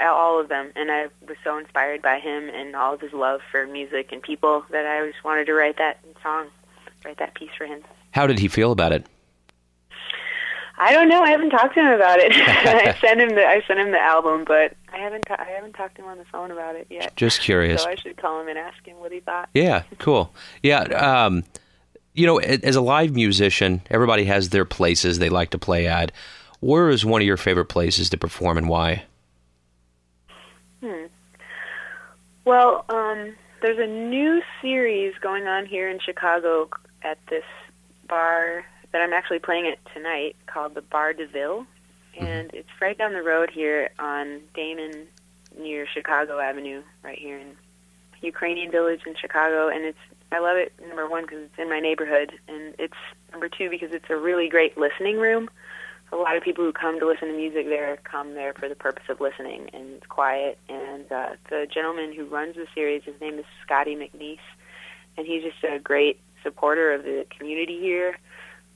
all 0.00 0.40
of 0.40 0.48
them. 0.48 0.72
And 0.76 0.90
I 0.90 1.08
was 1.26 1.36
so 1.42 1.58
inspired 1.58 2.02
by 2.02 2.18
him 2.18 2.48
and 2.48 2.74
all 2.76 2.94
of 2.94 3.00
his 3.00 3.12
love 3.12 3.40
for 3.50 3.66
music 3.66 4.10
and 4.12 4.22
people 4.22 4.64
that 4.70 4.86
I 4.86 5.06
just 5.10 5.24
wanted 5.24 5.46
to 5.46 5.54
write 5.54 5.78
that 5.78 5.98
song, 6.22 6.48
write 7.04 7.18
that 7.18 7.34
piece 7.34 7.50
for 7.56 7.66
him. 7.66 7.82
How 8.12 8.26
did 8.26 8.38
he 8.38 8.48
feel 8.48 8.72
about 8.72 8.92
it? 8.92 9.06
I 10.76 10.92
don't 10.92 11.08
know. 11.08 11.22
I 11.22 11.30
haven't 11.30 11.50
talked 11.50 11.74
to 11.74 11.80
him 11.80 11.92
about 11.92 12.18
it. 12.18 12.32
I 12.34 12.98
sent 13.00 13.20
him 13.20 13.30
the 13.30 13.46
I 13.46 13.62
sent 13.66 13.78
him 13.78 13.92
the 13.92 14.00
album, 14.00 14.44
but 14.44 14.76
I 14.92 14.98
haven't 14.98 15.22
ta- 15.22 15.36
I 15.38 15.50
haven't 15.50 15.74
talked 15.74 15.96
to 15.96 16.02
him 16.02 16.08
on 16.08 16.18
the 16.18 16.24
phone 16.24 16.50
about 16.50 16.74
it 16.76 16.86
yet. 16.90 17.14
Just 17.16 17.40
curious. 17.40 17.82
So 17.82 17.88
I 17.88 17.94
should 17.94 18.16
call 18.16 18.40
him 18.40 18.48
and 18.48 18.58
ask 18.58 18.84
him 18.84 18.98
what 18.98 19.12
he 19.12 19.20
thought. 19.20 19.48
Yeah, 19.54 19.84
cool. 19.98 20.34
Yeah, 20.62 20.82
um, 20.82 21.44
you 22.14 22.26
know, 22.26 22.38
as 22.38 22.76
a 22.76 22.80
live 22.80 23.14
musician, 23.14 23.82
everybody 23.90 24.24
has 24.24 24.50
their 24.50 24.64
places 24.64 25.18
they 25.18 25.28
like 25.28 25.50
to 25.50 25.58
play 25.58 25.86
at. 25.88 26.12
Where 26.60 26.88
is 26.88 27.04
one 27.04 27.20
of 27.20 27.26
your 27.26 27.36
favorite 27.36 27.66
places 27.66 28.08
to 28.10 28.16
perform, 28.16 28.56
and 28.56 28.68
why? 28.68 29.04
Hmm. 30.80 31.06
Well, 32.44 32.84
um, 32.88 33.34
there's 33.62 33.78
a 33.78 33.86
new 33.86 34.42
series 34.62 35.14
going 35.20 35.46
on 35.46 35.66
here 35.66 35.90
in 35.90 35.98
Chicago 35.98 36.70
at 37.02 37.18
this 37.28 37.44
bar 38.08 38.64
that 38.92 39.02
I'm 39.02 39.12
actually 39.12 39.40
playing 39.40 39.66
at 39.66 39.78
tonight 39.92 40.36
called 40.46 40.74
the 40.74 40.82
Bar 40.82 41.14
DeVille, 41.14 41.66
and 42.18 42.50
it's 42.54 42.68
right 42.80 42.96
down 42.96 43.12
the 43.12 43.22
road 43.22 43.50
here 43.50 43.90
on 43.98 44.40
Damen 44.54 45.06
near 45.58 45.86
Chicago 45.92 46.38
Avenue, 46.38 46.82
right 47.02 47.18
here 47.18 47.38
in 47.38 47.56
Ukrainian 48.22 48.70
village 48.70 49.00
in 49.04 49.16
Chicago, 49.16 49.68
and 49.68 49.84
it's 49.84 49.98
I 50.34 50.40
love 50.40 50.56
it 50.56 50.72
number 50.86 51.08
one 51.08 51.22
because 51.22 51.44
it's 51.44 51.58
in 51.58 51.68
my 51.70 51.78
neighborhood, 51.78 52.32
and 52.48 52.74
it's 52.78 52.96
number 53.30 53.48
two 53.48 53.70
because 53.70 53.90
it's 53.92 54.10
a 54.10 54.16
really 54.16 54.48
great 54.48 54.76
listening 54.76 55.18
room. 55.18 55.48
A 56.12 56.16
lot 56.16 56.36
of 56.36 56.42
people 56.42 56.64
who 56.64 56.72
come 56.72 56.98
to 56.98 57.06
listen 57.06 57.28
to 57.28 57.36
music 57.36 57.66
there 57.66 57.98
come 58.02 58.34
there 58.34 58.52
for 58.52 58.68
the 58.68 58.74
purpose 58.74 59.04
of 59.08 59.20
listening, 59.20 59.70
and 59.72 59.90
it's 59.94 60.06
quiet. 60.06 60.58
And 60.68 61.10
uh, 61.10 61.30
the 61.50 61.66
gentleman 61.72 62.12
who 62.12 62.24
runs 62.26 62.56
the 62.56 62.66
series, 62.74 63.04
his 63.04 63.14
name 63.20 63.38
is 63.38 63.44
Scotty 63.64 63.94
McNiece, 63.94 64.38
and 65.16 65.24
he's 65.26 65.44
just 65.44 65.62
a 65.62 65.78
great 65.78 66.18
supporter 66.42 66.92
of 66.92 67.04
the 67.04 67.26
community 67.36 67.78
here. 67.78 68.18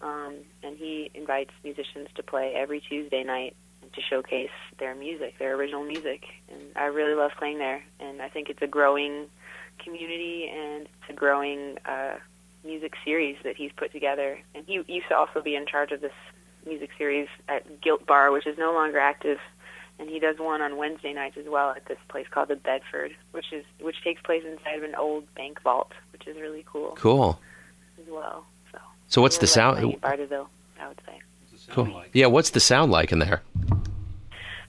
Um, 0.00 0.36
and 0.62 0.76
he 0.76 1.10
invites 1.14 1.50
musicians 1.64 2.08
to 2.14 2.22
play 2.22 2.54
every 2.54 2.80
Tuesday 2.80 3.24
night 3.24 3.56
to 3.92 4.00
showcase 4.00 4.50
their 4.78 4.94
music, 4.94 5.38
their 5.38 5.56
original 5.56 5.84
music. 5.84 6.22
And 6.52 6.62
I 6.76 6.84
really 6.84 7.14
love 7.14 7.32
playing 7.36 7.58
there. 7.58 7.82
And 7.98 8.22
I 8.22 8.28
think 8.28 8.48
it's 8.48 8.62
a 8.62 8.68
growing 8.68 9.26
community 9.82 10.50
and 10.52 10.82
it's 10.82 11.10
a 11.10 11.12
growing 11.12 11.78
uh, 11.84 12.16
music 12.64 12.94
series 13.04 13.36
that 13.44 13.56
he's 13.56 13.70
put 13.76 13.92
together. 13.92 14.38
And 14.54 14.64
he 14.66 14.74
used 14.86 15.08
to 15.08 15.16
also 15.16 15.40
be 15.42 15.54
in 15.56 15.66
charge 15.66 15.92
of 15.92 16.00
this 16.00 16.12
music 16.66 16.90
series 16.98 17.28
at 17.48 17.80
Gilt 17.80 18.06
Bar, 18.06 18.30
which 18.32 18.46
is 18.46 18.58
no 18.58 18.72
longer 18.72 18.98
active. 18.98 19.38
And 19.98 20.08
he 20.08 20.18
does 20.20 20.38
one 20.38 20.62
on 20.62 20.76
Wednesday 20.76 21.12
nights 21.12 21.36
as 21.36 21.46
well 21.48 21.70
at 21.70 21.86
this 21.86 21.98
place 22.08 22.26
called 22.30 22.48
the 22.48 22.56
Bedford, 22.56 23.16
which 23.32 23.52
is 23.52 23.64
which 23.80 23.96
takes 24.04 24.22
place 24.22 24.44
inside 24.48 24.76
of 24.76 24.84
an 24.84 24.94
old 24.94 25.32
bank 25.34 25.60
vault, 25.62 25.92
which 26.12 26.26
is 26.28 26.36
really 26.36 26.64
cool. 26.70 26.92
Cool. 26.96 27.40
As 28.00 28.06
well. 28.08 28.46
So. 28.70 28.78
So 29.08 29.22
what's 29.22 29.38
the 29.38 29.42
really 29.46 29.52
sound? 29.52 29.82
like 30.02 30.04
I 30.80 30.88
would 30.88 31.00
say. 31.04 31.18
Cool. 31.70 32.02
Yeah, 32.12 32.26
what's 32.26 32.50
the 32.50 32.60
sound 32.60 32.92
like 32.92 33.10
in 33.12 33.18
there? 33.18 33.42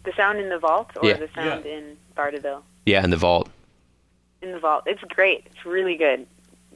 The 0.03 0.11
sound 0.17 0.39
in 0.39 0.49
the 0.49 0.57
vault 0.57 0.89
or 1.01 1.07
Yeah. 1.07 1.17
the 1.17 1.29
sound 1.35 1.65
in 1.65 1.97
Bar 2.15 2.31
DeVille? 2.31 2.63
Yeah, 2.85 3.03
in 3.03 3.09
the 3.09 3.17
vault. 3.17 3.49
In 4.41 4.51
the 4.51 4.59
vault. 4.59 4.83
It's 4.85 5.01
great. 5.03 5.45
It's 5.47 5.65
really 5.65 5.95
good. 5.95 6.25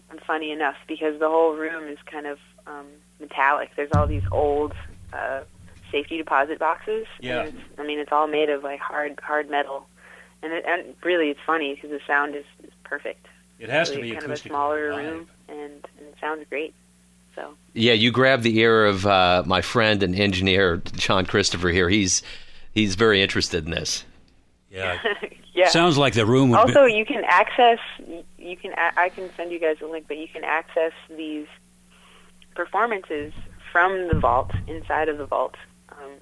And 0.09 0.21
funny 0.21 0.51
enough, 0.51 0.75
because 0.87 1.19
the 1.19 1.29
whole 1.29 1.55
room 1.55 1.87
is 1.87 1.97
kind 2.05 2.27
of 2.27 2.37
um, 2.67 2.85
metallic. 3.19 3.71
There's 3.75 3.89
all 3.95 4.05
these 4.05 4.23
old 4.31 4.73
uh, 5.11 5.41
safety 5.91 6.17
deposit 6.17 6.59
boxes. 6.59 7.07
Yeah. 7.19 7.43
And 7.43 7.59
I 7.79 7.83
mean, 7.83 7.99
it's 7.99 8.11
all 8.11 8.27
made 8.27 8.49
of 8.49 8.63
like 8.63 8.79
hard 8.79 9.19
hard 9.23 9.49
metal, 9.49 9.87
and 10.43 10.53
it, 10.53 10.65
and 10.67 10.93
really, 11.03 11.29
it's 11.29 11.39
funny 11.45 11.73
because 11.75 11.89
the 11.89 11.99
sound 12.05 12.35
is, 12.35 12.45
is 12.63 12.71
perfect. 12.83 13.27
It 13.59 13.69
has 13.69 13.89
to 13.91 13.95
Really 13.97 14.09
be 14.09 14.15
kind 14.15 14.25
of 14.25 14.31
a 14.31 14.37
smaller 14.37 14.91
live. 14.93 15.05
room, 15.05 15.27
and, 15.47 15.59
and 15.97 16.07
it 16.07 16.15
sounds 16.19 16.45
great. 16.49 16.73
So 17.35 17.55
Yeah, 17.73 17.93
you 17.93 18.11
grabbed 18.11 18.43
the 18.43 18.59
ear 18.59 18.85
of 18.85 19.05
uh, 19.07 19.43
my 19.45 19.61
friend 19.61 20.03
and 20.03 20.13
engineer 20.15 20.77
John 20.95 21.25
Christopher 21.25 21.69
here. 21.69 21.89
He's 21.89 22.21
he's 22.73 22.93
very 22.95 23.21
interested 23.21 23.65
in 23.65 23.71
this. 23.71 24.03
Yeah. 24.69 24.99
yeah. 25.53 25.69
Sounds 25.69 25.97
like 25.97 26.13
the 26.13 26.25
room 26.25 26.49
would 26.49 26.59
also, 26.59 26.87
be. 26.87 26.93
you 26.93 27.05
can 27.05 27.23
access. 27.25 27.79
You 28.37 28.57
can. 28.57 28.73
I 28.77 29.09
can 29.09 29.29
send 29.37 29.51
you 29.51 29.59
guys 29.59 29.77
a 29.81 29.85
link, 29.85 30.05
but 30.07 30.17
you 30.17 30.27
can 30.27 30.43
access 30.43 30.93
these 31.09 31.47
performances 32.55 33.33
from 33.71 34.07
the 34.07 34.19
vault 34.19 34.51
inside 34.67 35.09
of 35.09 35.17
the 35.17 35.25
vault 35.25 35.55
um, 35.89 36.17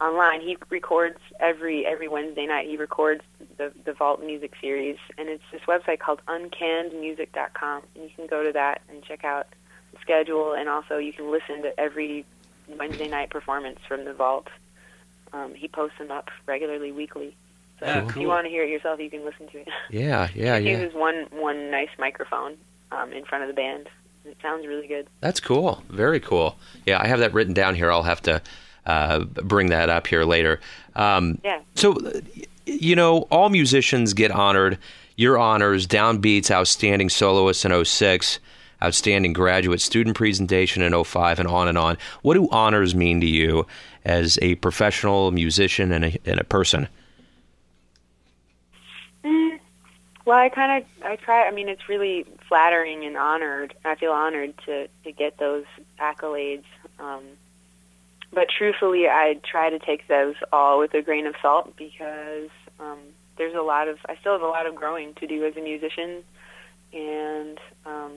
online. 0.00 0.40
He 0.40 0.56
records 0.70 1.18
every 1.38 1.84
every 1.86 2.08
Wednesday 2.08 2.46
night. 2.46 2.66
He 2.66 2.76
records 2.76 3.22
the 3.58 3.72
the 3.84 3.92
vault 3.92 4.24
music 4.24 4.54
series, 4.60 4.96
and 5.18 5.28
it's 5.28 5.44
this 5.52 5.62
website 5.68 5.98
called 5.98 6.22
uncannedmusic.com, 6.28 7.82
and 7.94 8.04
you 8.04 8.10
can 8.16 8.26
go 8.26 8.42
to 8.42 8.52
that 8.52 8.80
and 8.88 9.02
check 9.02 9.24
out 9.24 9.48
the 9.92 9.98
schedule, 10.00 10.54
and 10.54 10.68
also 10.70 10.96
you 10.96 11.12
can 11.12 11.30
listen 11.30 11.62
to 11.62 11.78
every 11.78 12.24
Wednesday 12.68 13.08
night 13.08 13.28
performance 13.28 13.80
from 13.86 14.04
the 14.04 14.14
vault. 14.14 14.48
Um, 15.34 15.54
he 15.54 15.68
posts 15.68 15.98
them 15.98 16.10
up 16.10 16.30
regularly, 16.46 16.92
weekly. 16.92 17.36
So 17.82 17.88
Yeah, 17.88 18.08
if 18.08 18.16
you 18.16 18.28
want 18.28 18.44
to 18.46 18.50
hear 18.50 18.62
it 18.64 18.70
yourself, 18.70 19.00
you 19.00 19.10
can 19.10 19.24
listen 19.24 19.48
to 19.48 19.58
it. 19.58 19.68
Yeah, 19.90 20.28
yeah, 20.34 20.58
he 20.58 20.70
yeah. 20.70 20.78
uses 20.78 20.94
one 20.94 21.26
one 21.32 21.70
nice 21.70 21.90
microphone 21.98 22.56
um, 22.92 23.12
in 23.12 23.24
front 23.24 23.44
of 23.44 23.48
the 23.48 23.54
band. 23.54 23.88
It 24.24 24.36
sounds 24.40 24.66
really 24.66 24.86
good. 24.86 25.08
That's 25.20 25.40
cool. 25.40 25.82
Very 25.88 26.20
cool. 26.20 26.56
Yeah, 26.86 27.00
I 27.02 27.08
have 27.08 27.18
that 27.18 27.34
written 27.34 27.54
down 27.54 27.74
here. 27.74 27.90
I'll 27.90 28.04
have 28.04 28.22
to 28.22 28.40
uh, 28.86 29.20
bring 29.24 29.70
that 29.70 29.88
up 29.88 30.06
here 30.06 30.24
later. 30.24 30.60
Um, 30.94 31.40
Yeah. 31.42 31.60
So, 31.74 31.96
you 32.66 32.94
know, 32.94 33.22
all 33.32 33.48
musicians 33.48 34.14
get 34.14 34.30
honored. 34.30 34.78
Your 35.16 35.38
honors, 35.38 35.86
DownBeat's, 35.88 36.50
Outstanding 36.50 37.08
Soloist 37.10 37.64
in 37.64 37.84
06, 37.84 38.38
Outstanding 38.82 39.32
Graduate 39.32 39.80
Student 39.80 40.16
Presentation 40.16 40.82
in 40.82 41.04
05, 41.04 41.38
and 41.40 41.48
on 41.48 41.68
and 41.68 41.76
on. 41.76 41.98
What 42.22 42.34
do 42.34 42.48
honors 42.50 42.94
mean 42.94 43.20
to 43.20 43.26
you 43.26 43.66
as 44.04 44.38
a 44.40 44.54
professional 44.56 45.30
musician 45.32 45.92
and 45.92 46.04
a, 46.04 46.18
and 46.24 46.40
a 46.40 46.44
person? 46.44 46.88
Mm, 49.24 49.58
well, 50.24 50.38
I 50.38 50.48
kind 50.48 50.82
of 50.82 51.04
I 51.04 51.16
try. 51.16 51.46
I 51.46 51.50
mean, 51.50 51.68
it's 51.68 51.88
really 51.88 52.24
flattering 52.48 53.04
and 53.04 53.16
honored. 53.16 53.74
I 53.84 53.94
feel 53.94 54.12
honored 54.12 54.54
to 54.66 54.88
to 55.04 55.12
get 55.12 55.38
those 55.38 55.64
accolades. 56.00 56.64
Um, 56.98 57.22
but 58.32 58.46
truthfully, 58.48 59.08
I 59.08 59.40
try 59.44 59.70
to 59.70 59.78
take 59.78 60.08
those 60.08 60.34
all 60.52 60.78
with 60.78 60.94
a 60.94 61.02
grain 61.02 61.26
of 61.26 61.34
salt 61.42 61.76
because 61.76 62.50
um, 62.80 62.98
there's 63.36 63.54
a 63.54 63.62
lot 63.62 63.88
of 63.88 63.98
I 64.08 64.16
still 64.20 64.32
have 64.32 64.42
a 64.42 64.46
lot 64.46 64.66
of 64.66 64.74
growing 64.74 65.14
to 65.14 65.26
do 65.26 65.44
as 65.44 65.56
a 65.56 65.60
musician, 65.60 66.22
and 66.92 67.58
um, 67.84 68.12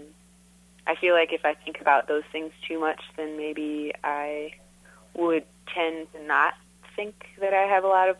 I 0.88 0.96
feel 0.96 1.14
like 1.16 1.34
if 1.34 1.44
I 1.44 1.54
think 1.54 1.82
about 1.82 2.08
those 2.08 2.24
things 2.32 2.52
too 2.68 2.80
much, 2.80 3.02
then 3.18 3.38
maybe 3.38 3.94
I 4.04 4.54
would 5.16 5.44
tend 5.74 6.08
to 6.14 6.24
not 6.24 6.54
think 6.96 7.26
that 7.40 7.54
I 7.54 7.64
have 7.64 7.84
a 7.84 7.88
lot 7.88 8.10
of 8.10 8.18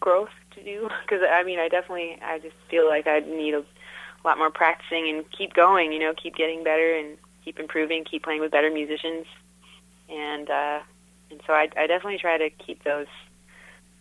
growth 0.00 0.30
to 0.56 0.64
do 0.64 0.88
because 1.02 1.22
I 1.28 1.42
mean 1.44 1.58
I 1.58 1.68
definitely 1.68 2.18
I 2.22 2.38
just 2.38 2.56
feel 2.68 2.86
like 2.88 3.06
I 3.06 3.20
need 3.20 3.54
a 3.54 3.64
lot 4.24 4.38
more 4.38 4.50
practicing 4.50 5.08
and 5.08 5.24
keep 5.30 5.54
going 5.54 5.92
you 5.92 5.98
know 6.00 6.12
keep 6.14 6.34
getting 6.34 6.64
better 6.64 6.94
and 6.96 7.16
keep 7.44 7.58
improving 7.60 8.04
keep 8.04 8.24
playing 8.24 8.40
with 8.40 8.50
better 8.50 8.70
musicians 8.70 9.26
and 10.08 10.50
uh 10.50 10.80
and 11.30 11.40
so 11.46 11.52
I 11.52 11.68
I 11.76 11.86
definitely 11.86 12.18
try 12.18 12.38
to 12.38 12.50
keep 12.50 12.82
those 12.84 13.06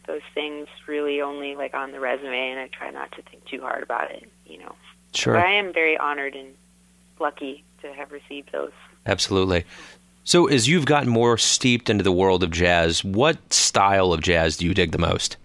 those 0.07 0.21
things 0.33 0.67
really 0.87 1.21
only 1.21 1.55
like 1.55 1.73
on 1.73 1.91
the 1.91 1.99
resume 1.99 2.51
and 2.51 2.59
I 2.59 2.67
try 2.67 2.89
not 2.91 3.11
to 3.13 3.21
think 3.21 3.45
too 3.45 3.61
hard 3.61 3.83
about 3.83 4.11
it 4.11 4.29
you 4.45 4.57
know 4.59 4.75
Sure. 5.13 5.33
but 5.35 5.45
I 5.45 5.51
am 5.51 5.71
very 5.71 5.97
honored 5.97 6.35
and 6.35 6.53
lucky 7.19 7.63
to 7.81 7.93
have 7.93 8.11
received 8.11 8.51
those 8.51 8.71
Absolutely. 9.05 9.65
So, 10.23 10.47
as 10.47 10.67
you've 10.67 10.87
gotten 10.87 11.09
more 11.09 11.37
steeped 11.37 11.89
into 11.89 12.03
the 12.03 12.11
world 12.11 12.41
of 12.41 12.49
jazz, 12.49 13.03
what 13.03 13.53
style 13.53 14.11
of 14.11 14.21
jazz 14.21 14.57
do 14.57 14.65
you 14.65 14.73
dig 14.73 14.91
the 14.91 14.97
most? 14.97 15.37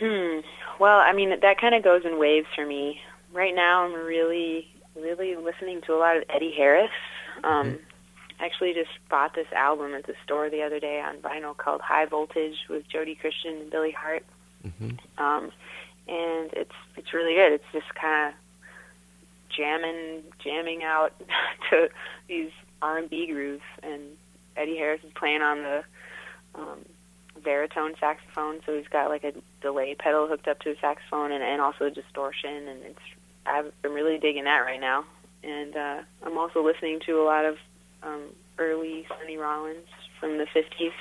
Hmm. 0.00 0.40
Well, 0.78 0.98
I 0.98 1.12
mean, 1.12 1.38
that 1.40 1.60
kind 1.60 1.74
of 1.74 1.84
goes 1.84 2.04
in 2.04 2.18
waves 2.18 2.46
for 2.54 2.64
me. 2.64 3.00
Right 3.32 3.54
now, 3.54 3.84
I'm 3.84 3.92
really, 3.92 4.66
really 4.96 5.36
listening 5.36 5.82
to 5.82 5.94
a 5.94 5.98
lot 5.98 6.16
of 6.16 6.24
Eddie 6.30 6.54
Harris. 6.56 6.90
Um, 7.44 7.78
I 8.40 8.46
actually 8.46 8.72
just 8.72 8.90
bought 9.10 9.34
this 9.34 9.46
album 9.52 9.94
at 9.94 10.06
the 10.06 10.14
store 10.24 10.48
the 10.48 10.62
other 10.62 10.80
day 10.80 11.00
on 11.00 11.18
vinyl 11.18 11.56
called 11.56 11.82
High 11.82 12.06
Voltage 12.06 12.56
with 12.68 12.88
Jodie 12.88 13.18
Christian 13.18 13.58
and 13.58 13.70
Billy 13.70 13.90
Hart. 13.92 14.24
Mhm. 14.66 14.98
Um, 15.18 15.52
and 16.08 16.50
it's 16.54 16.74
it's 16.96 17.12
really 17.12 17.34
good. 17.34 17.52
It's 17.52 17.72
just 17.72 17.94
kind 17.94 18.28
of 18.28 18.34
jamming, 19.54 20.22
jamming 20.42 20.82
out 20.82 21.12
to 21.70 21.88
these 22.28 22.50
R&B 22.82 23.26
grooves, 23.26 23.62
and 23.82 24.02
Eddie 24.56 24.76
Harris 24.76 25.02
is 25.04 25.12
playing 25.14 25.42
on 25.42 25.62
the 25.62 25.84
um, 26.54 26.84
baritone 27.40 27.94
saxophone, 27.98 28.60
so 28.64 28.76
he's 28.76 28.88
got 28.88 29.08
like 29.08 29.24
a 29.24 29.32
delay 29.60 29.94
pedal 29.94 30.26
hooked 30.28 30.48
up 30.48 30.60
to 30.60 30.70
the 30.70 30.76
saxophone 30.80 31.32
and, 31.32 31.42
and 31.42 31.60
also 31.60 31.90
distortion, 31.90 32.68
and 32.68 32.82
it's 32.84 33.00
I've, 33.46 33.72
I'm 33.84 33.92
really 33.92 34.18
digging 34.18 34.44
that 34.44 34.58
right 34.58 34.80
now. 34.80 35.04
And 35.42 35.74
uh, 35.74 36.02
I'm 36.24 36.36
also 36.36 36.64
listening 36.64 37.00
to 37.06 37.20
a 37.20 37.24
lot 37.24 37.44
of 37.46 37.56
um, 38.02 38.24
early 38.58 39.06
Sonny 39.08 39.36
Rollins 39.38 39.86
from 40.18 40.36
the 40.38 40.46
50s, 40.46 40.92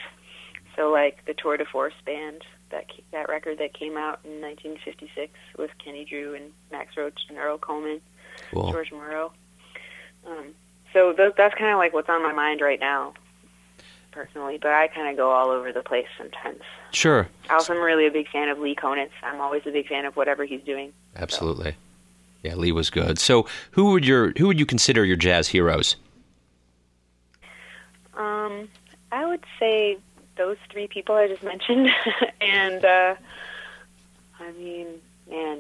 so 0.76 0.90
like 0.92 1.26
the 1.26 1.34
Tour 1.34 1.58
de 1.58 1.66
Force 1.66 1.94
band, 2.06 2.44
that 2.72 2.86
that 3.12 3.28
record 3.30 3.58
that 3.60 3.74
came 3.74 3.98
out 3.98 4.20
in 4.24 4.42
1956 4.42 5.34
with 5.58 5.72
Kenny 5.84 6.06
Drew 6.06 6.36
and 6.36 6.52
Max 6.72 6.96
Roach 6.96 7.20
and 7.28 7.38
Earl 7.38 7.58
Coleman, 7.58 8.02
Cool. 8.52 8.72
George 8.72 8.92
Morrow. 8.92 9.34
Um, 10.26 10.54
so 10.94 11.14
th- 11.14 11.34
that's 11.38 11.56
kind 11.56 11.72
of 11.72 11.78
like 11.78 11.94
what's 11.94 12.10
on 12.10 12.24
my 12.24 12.34
mind 12.34 12.62
right 12.62 12.80
now, 12.80 13.14
personally. 14.12 14.58
But 14.62 14.72
I 14.72 14.88
kind 14.88 15.10
of 15.10 15.18
go 15.18 15.32
all 15.32 15.50
over 15.50 15.72
the 15.72 15.82
place 15.82 16.08
sometimes. 16.18 16.62
Sure. 16.92 17.28
Also, 17.50 17.74
I'm 17.74 17.82
really 17.82 18.08
a 18.08 18.12
big 18.12 18.28
fan 18.30 18.50
of 18.50 18.60
Lee 18.60 18.76
Konitz. 18.76 19.12
I'm 19.24 19.42
always 19.42 19.64
a 19.66 19.72
big 19.72 19.88
fan 19.88 20.06
of 20.06 20.16
whatever 20.16 20.46
he's 20.46 20.62
doing. 20.62 20.94
Absolutely. 21.16 21.76
Yeah, 22.44 22.56
Lee 22.56 22.72
was 22.72 22.90
good. 22.90 23.20
So, 23.20 23.48
who 23.72 23.92
would 23.92 24.06
your 24.06 24.32
who 24.38 24.48
would 24.48 24.60
you 24.60 24.66
consider 24.66 25.04
your 25.04 25.18
jazz 25.18 25.50
heroes? 25.50 25.98
Um, 28.16 28.70
I 29.12 29.26
would 29.26 29.44
say 29.60 29.98
those 30.38 30.58
three 30.72 30.88
people 30.88 31.16
I 31.16 31.28
just 31.28 31.44
mentioned, 31.44 31.90
and 32.42 32.84
uh, 32.86 33.16
I 34.40 34.52
mean, 34.54 34.88
man, 35.30 35.60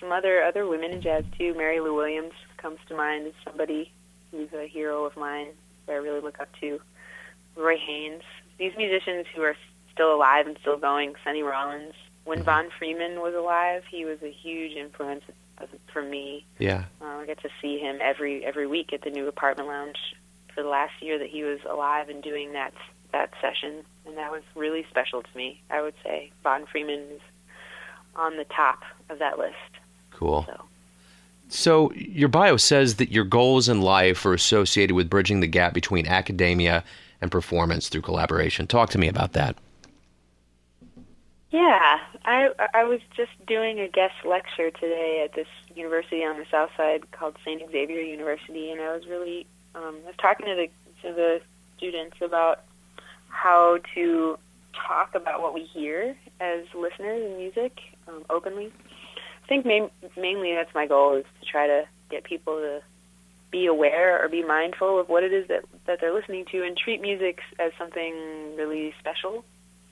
some 0.00 0.12
other 0.12 0.42
other 0.42 0.66
women 0.66 0.92
in 0.92 1.00
jazz 1.00 1.24
too. 1.36 1.54
Mary 1.54 1.80
Lou 1.80 1.94
Williams 1.94 2.34
comes 2.56 2.78
to 2.88 2.96
mind 2.96 3.26
as 3.26 3.32
somebody 3.44 3.90
who's 4.30 4.52
a 4.52 4.66
hero 4.66 5.04
of 5.04 5.16
mine 5.16 5.48
that 5.86 5.92
I 5.92 5.96
really 5.96 6.20
look 6.20 6.40
up 6.40 6.48
to. 6.60 6.80
Roy 7.56 7.76
Haynes, 7.78 8.22
these 8.58 8.72
musicians 8.76 9.26
who 9.34 9.42
are 9.42 9.56
still 9.92 10.14
alive 10.14 10.46
and 10.46 10.56
still 10.60 10.76
going. 10.76 11.14
Sonny 11.24 11.42
Rollins, 11.42 11.94
when 12.24 12.42
Von 12.42 12.68
Freeman 12.78 13.20
was 13.20 13.34
alive, 13.34 13.82
he 13.90 14.04
was 14.04 14.18
a 14.22 14.30
huge 14.30 14.76
influence 14.76 15.24
for 15.92 16.02
me. 16.02 16.44
Yeah. 16.58 16.84
Uh, 17.00 17.06
I 17.06 17.26
get 17.26 17.40
to 17.42 17.48
see 17.62 17.78
him 17.78 17.98
every 18.02 18.44
every 18.44 18.66
week 18.66 18.92
at 18.92 19.02
the 19.02 19.10
new 19.10 19.26
apartment 19.26 19.68
lounge 19.68 19.96
for 20.54 20.62
the 20.62 20.68
last 20.68 20.92
year 21.00 21.18
that 21.18 21.28
he 21.28 21.42
was 21.42 21.60
alive 21.68 22.08
and 22.08 22.22
doing 22.22 22.52
that 22.52 22.74
that 23.12 23.30
session, 23.40 23.84
and 24.06 24.16
that 24.16 24.30
was 24.30 24.42
really 24.54 24.84
special 24.90 25.22
to 25.22 25.28
me. 25.36 25.62
I 25.70 25.80
would 25.80 25.94
say 26.04 26.30
Von 26.42 26.66
Freeman 26.66 27.00
is 27.00 27.20
on 28.14 28.36
the 28.36 28.44
top 28.44 28.82
of 29.08 29.18
that 29.18 29.38
list. 29.38 29.54
Cool. 30.10 30.44
So. 30.46 30.62
So, 31.48 31.92
your 31.92 32.28
bio 32.28 32.56
says 32.56 32.96
that 32.96 33.12
your 33.12 33.22
goals 33.22 33.68
in 33.68 33.80
life 33.80 34.26
are 34.26 34.34
associated 34.34 34.96
with 34.96 35.08
bridging 35.08 35.38
the 35.38 35.46
gap 35.46 35.74
between 35.74 36.08
academia 36.08 36.82
and 37.20 37.30
performance 37.30 37.88
through 37.88 38.02
collaboration. 38.02 38.66
Talk 38.66 38.90
to 38.90 38.98
me 38.98 39.08
about 39.08 39.32
that. 39.32 39.56
Yeah, 41.50 42.00
I 42.24 42.50
I 42.74 42.84
was 42.84 43.00
just 43.16 43.30
doing 43.46 43.80
a 43.80 43.88
guest 43.88 44.14
lecture 44.24 44.70
today 44.70 45.22
at 45.24 45.34
this 45.34 45.46
university 45.74 46.24
on 46.24 46.38
the 46.38 46.44
south 46.50 46.70
side 46.76 47.10
called 47.12 47.36
St. 47.44 47.62
Xavier 47.70 48.00
University, 48.00 48.70
and 48.70 48.80
I 48.80 48.92
was 48.92 49.06
really 49.06 49.46
um, 49.74 49.96
I 50.04 50.08
was 50.08 50.16
talking 50.20 50.46
to 50.46 50.54
the 50.54 50.68
to 51.02 51.14
the 51.14 51.40
students 51.76 52.16
about 52.20 52.64
how 53.28 53.78
to 53.94 54.38
talk 54.74 55.14
about 55.14 55.40
what 55.40 55.54
we 55.54 55.62
hear 55.62 56.16
as 56.40 56.64
listeners 56.74 57.22
in 57.24 57.36
music 57.36 57.78
um, 58.08 58.24
openly. 58.28 58.72
I 59.44 59.48
think 59.48 59.64
main, 59.64 59.88
mainly 60.16 60.52
that's 60.54 60.74
my 60.74 60.86
goal 60.86 61.14
is 61.14 61.24
to 61.40 61.46
try 61.46 61.66
to 61.66 61.84
get 62.10 62.24
people 62.24 62.56
to 62.56 62.82
be 63.50 63.66
aware 63.66 64.22
or 64.22 64.28
be 64.28 64.42
mindful 64.42 64.98
of 64.98 65.08
what 65.08 65.22
it 65.22 65.32
is 65.32 65.48
that 65.48 65.64
that 65.86 66.00
they're 66.00 66.12
listening 66.12 66.44
to 66.46 66.64
and 66.64 66.76
treat 66.76 67.00
music 67.00 67.40
as 67.58 67.72
something 67.78 68.56
really 68.56 68.92
special 68.98 69.44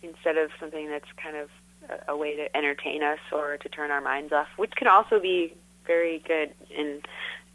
instead 0.02 0.36
of 0.36 0.50
something 0.60 0.88
that's 0.90 1.10
kind 1.16 1.36
of 1.36 1.48
a, 1.88 2.12
a 2.12 2.16
way 2.16 2.36
to 2.36 2.56
entertain 2.56 3.02
us 3.02 3.20
or 3.32 3.56
to 3.56 3.68
turn 3.68 3.90
our 3.90 4.00
minds 4.00 4.32
off, 4.32 4.48
which 4.56 4.72
can 4.72 4.88
also 4.88 5.20
be 5.20 5.54
very 5.86 6.18
good. 6.26 6.52
And 6.76 7.06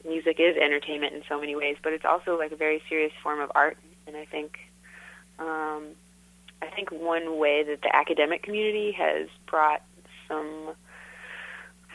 music 0.05 0.39
is 0.39 0.55
entertainment 0.57 1.13
in 1.13 1.23
so 1.27 1.39
many 1.39 1.55
ways, 1.55 1.77
but 1.83 1.93
it's 1.93 2.05
also 2.05 2.37
like 2.37 2.51
a 2.51 2.55
very 2.55 2.81
serious 2.89 3.13
form 3.21 3.39
of 3.39 3.51
art. 3.55 3.77
And 4.07 4.15
I 4.15 4.25
think, 4.25 4.57
um, 5.37 5.89
I 6.61 6.67
think 6.75 6.91
one 6.91 7.37
way 7.37 7.63
that 7.63 7.81
the 7.81 7.95
academic 7.95 8.43
community 8.43 8.91
has 8.93 9.27
brought 9.45 9.81
some 10.27 10.75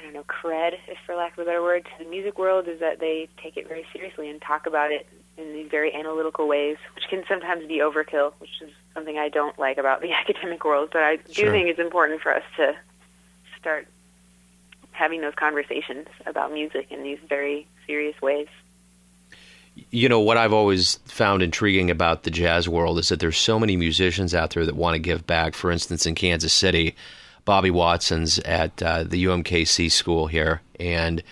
I 0.05 0.13
don't 0.13 0.15
know, 0.15 0.25
cred, 0.25 0.75
if 0.87 0.99
for 1.07 1.15
lack 1.15 1.33
of 1.33 1.39
a 1.39 1.45
better 1.47 1.63
word, 1.63 1.85
to 1.85 2.05
the 2.05 2.11
music 2.11 2.39
world 2.39 2.69
is 2.69 2.81
that 2.81 3.01
they 3.01 3.27
take 3.43 3.57
it 3.57 3.67
very 3.67 3.87
seriously 3.91 4.29
and 4.29 4.41
talk 4.43 4.67
about 4.67 4.93
it 4.93 5.07
in 5.39 5.53
these 5.55 5.71
very 5.71 5.95
analytical 5.95 6.47
ways, 6.47 6.77
which 6.95 7.05
can 7.09 7.25
sometimes 7.27 7.67
be 7.67 7.79
overkill, 7.79 8.35
which 8.39 8.51
is 8.61 8.71
something 8.93 9.17
I 9.19 9.31
don't 9.31 9.59
like 9.59 9.79
about 9.79 10.03
the 10.03 10.13
academic 10.21 10.63
world. 10.65 10.91
But 10.93 11.03
I 11.03 11.17
do 11.17 11.33
Sure. 11.33 11.51
think 11.51 11.69
it's 11.69 11.81
important 11.81 12.21
for 12.21 12.35
us 12.35 12.43
to 12.59 12.75
start 13.59 13.89
having 14.91 15.23
those 15.23 15.35
conversations 15.35 16.07
about 16.27 16.53
music 16.53 16.89
in 16.91 17.03
these 17.03 17.19
very 17.29 17.67
serious 17.87 18.21
ways. 18.21 18.49
You 19.91 20.09
know, 20.09 20.21
what 20.21 20.37
I've 20.37 20.53
always 20.53 20.97
found 21.07 21.43
intriguing 21.43 21.91
about 21.91 22.23
the 22.25 22.31
jazz 22.31 22.69
world 22.69 22.99
is 22.99 23.09
that 23.09 23.19
there's 23.21 23.39
so 23.39 23.59
many 23.59 23.77
musicians 23.77 24.35
out 24.35 24.51
there 24.51 24.67
that 24.67 24.77
want 24.77 24.95
to 24.97 25.01
give 25.01 25.27
back. 25.27 25.55
For 25.55 25.71
instance, 25.73 26.07
in 26.07 26.15
Kansas 26.15 26.53
City, 26.53 26.95
Bobby 27.45 27.71
Watson's 27.71 28.39
at 28.41 28.83
uh, 28.83 29.05
the 29.05 29.25
UMKC 29.25 29.91
school 29.91 30.27
here, 30.27 30.63
and 30.81 31.23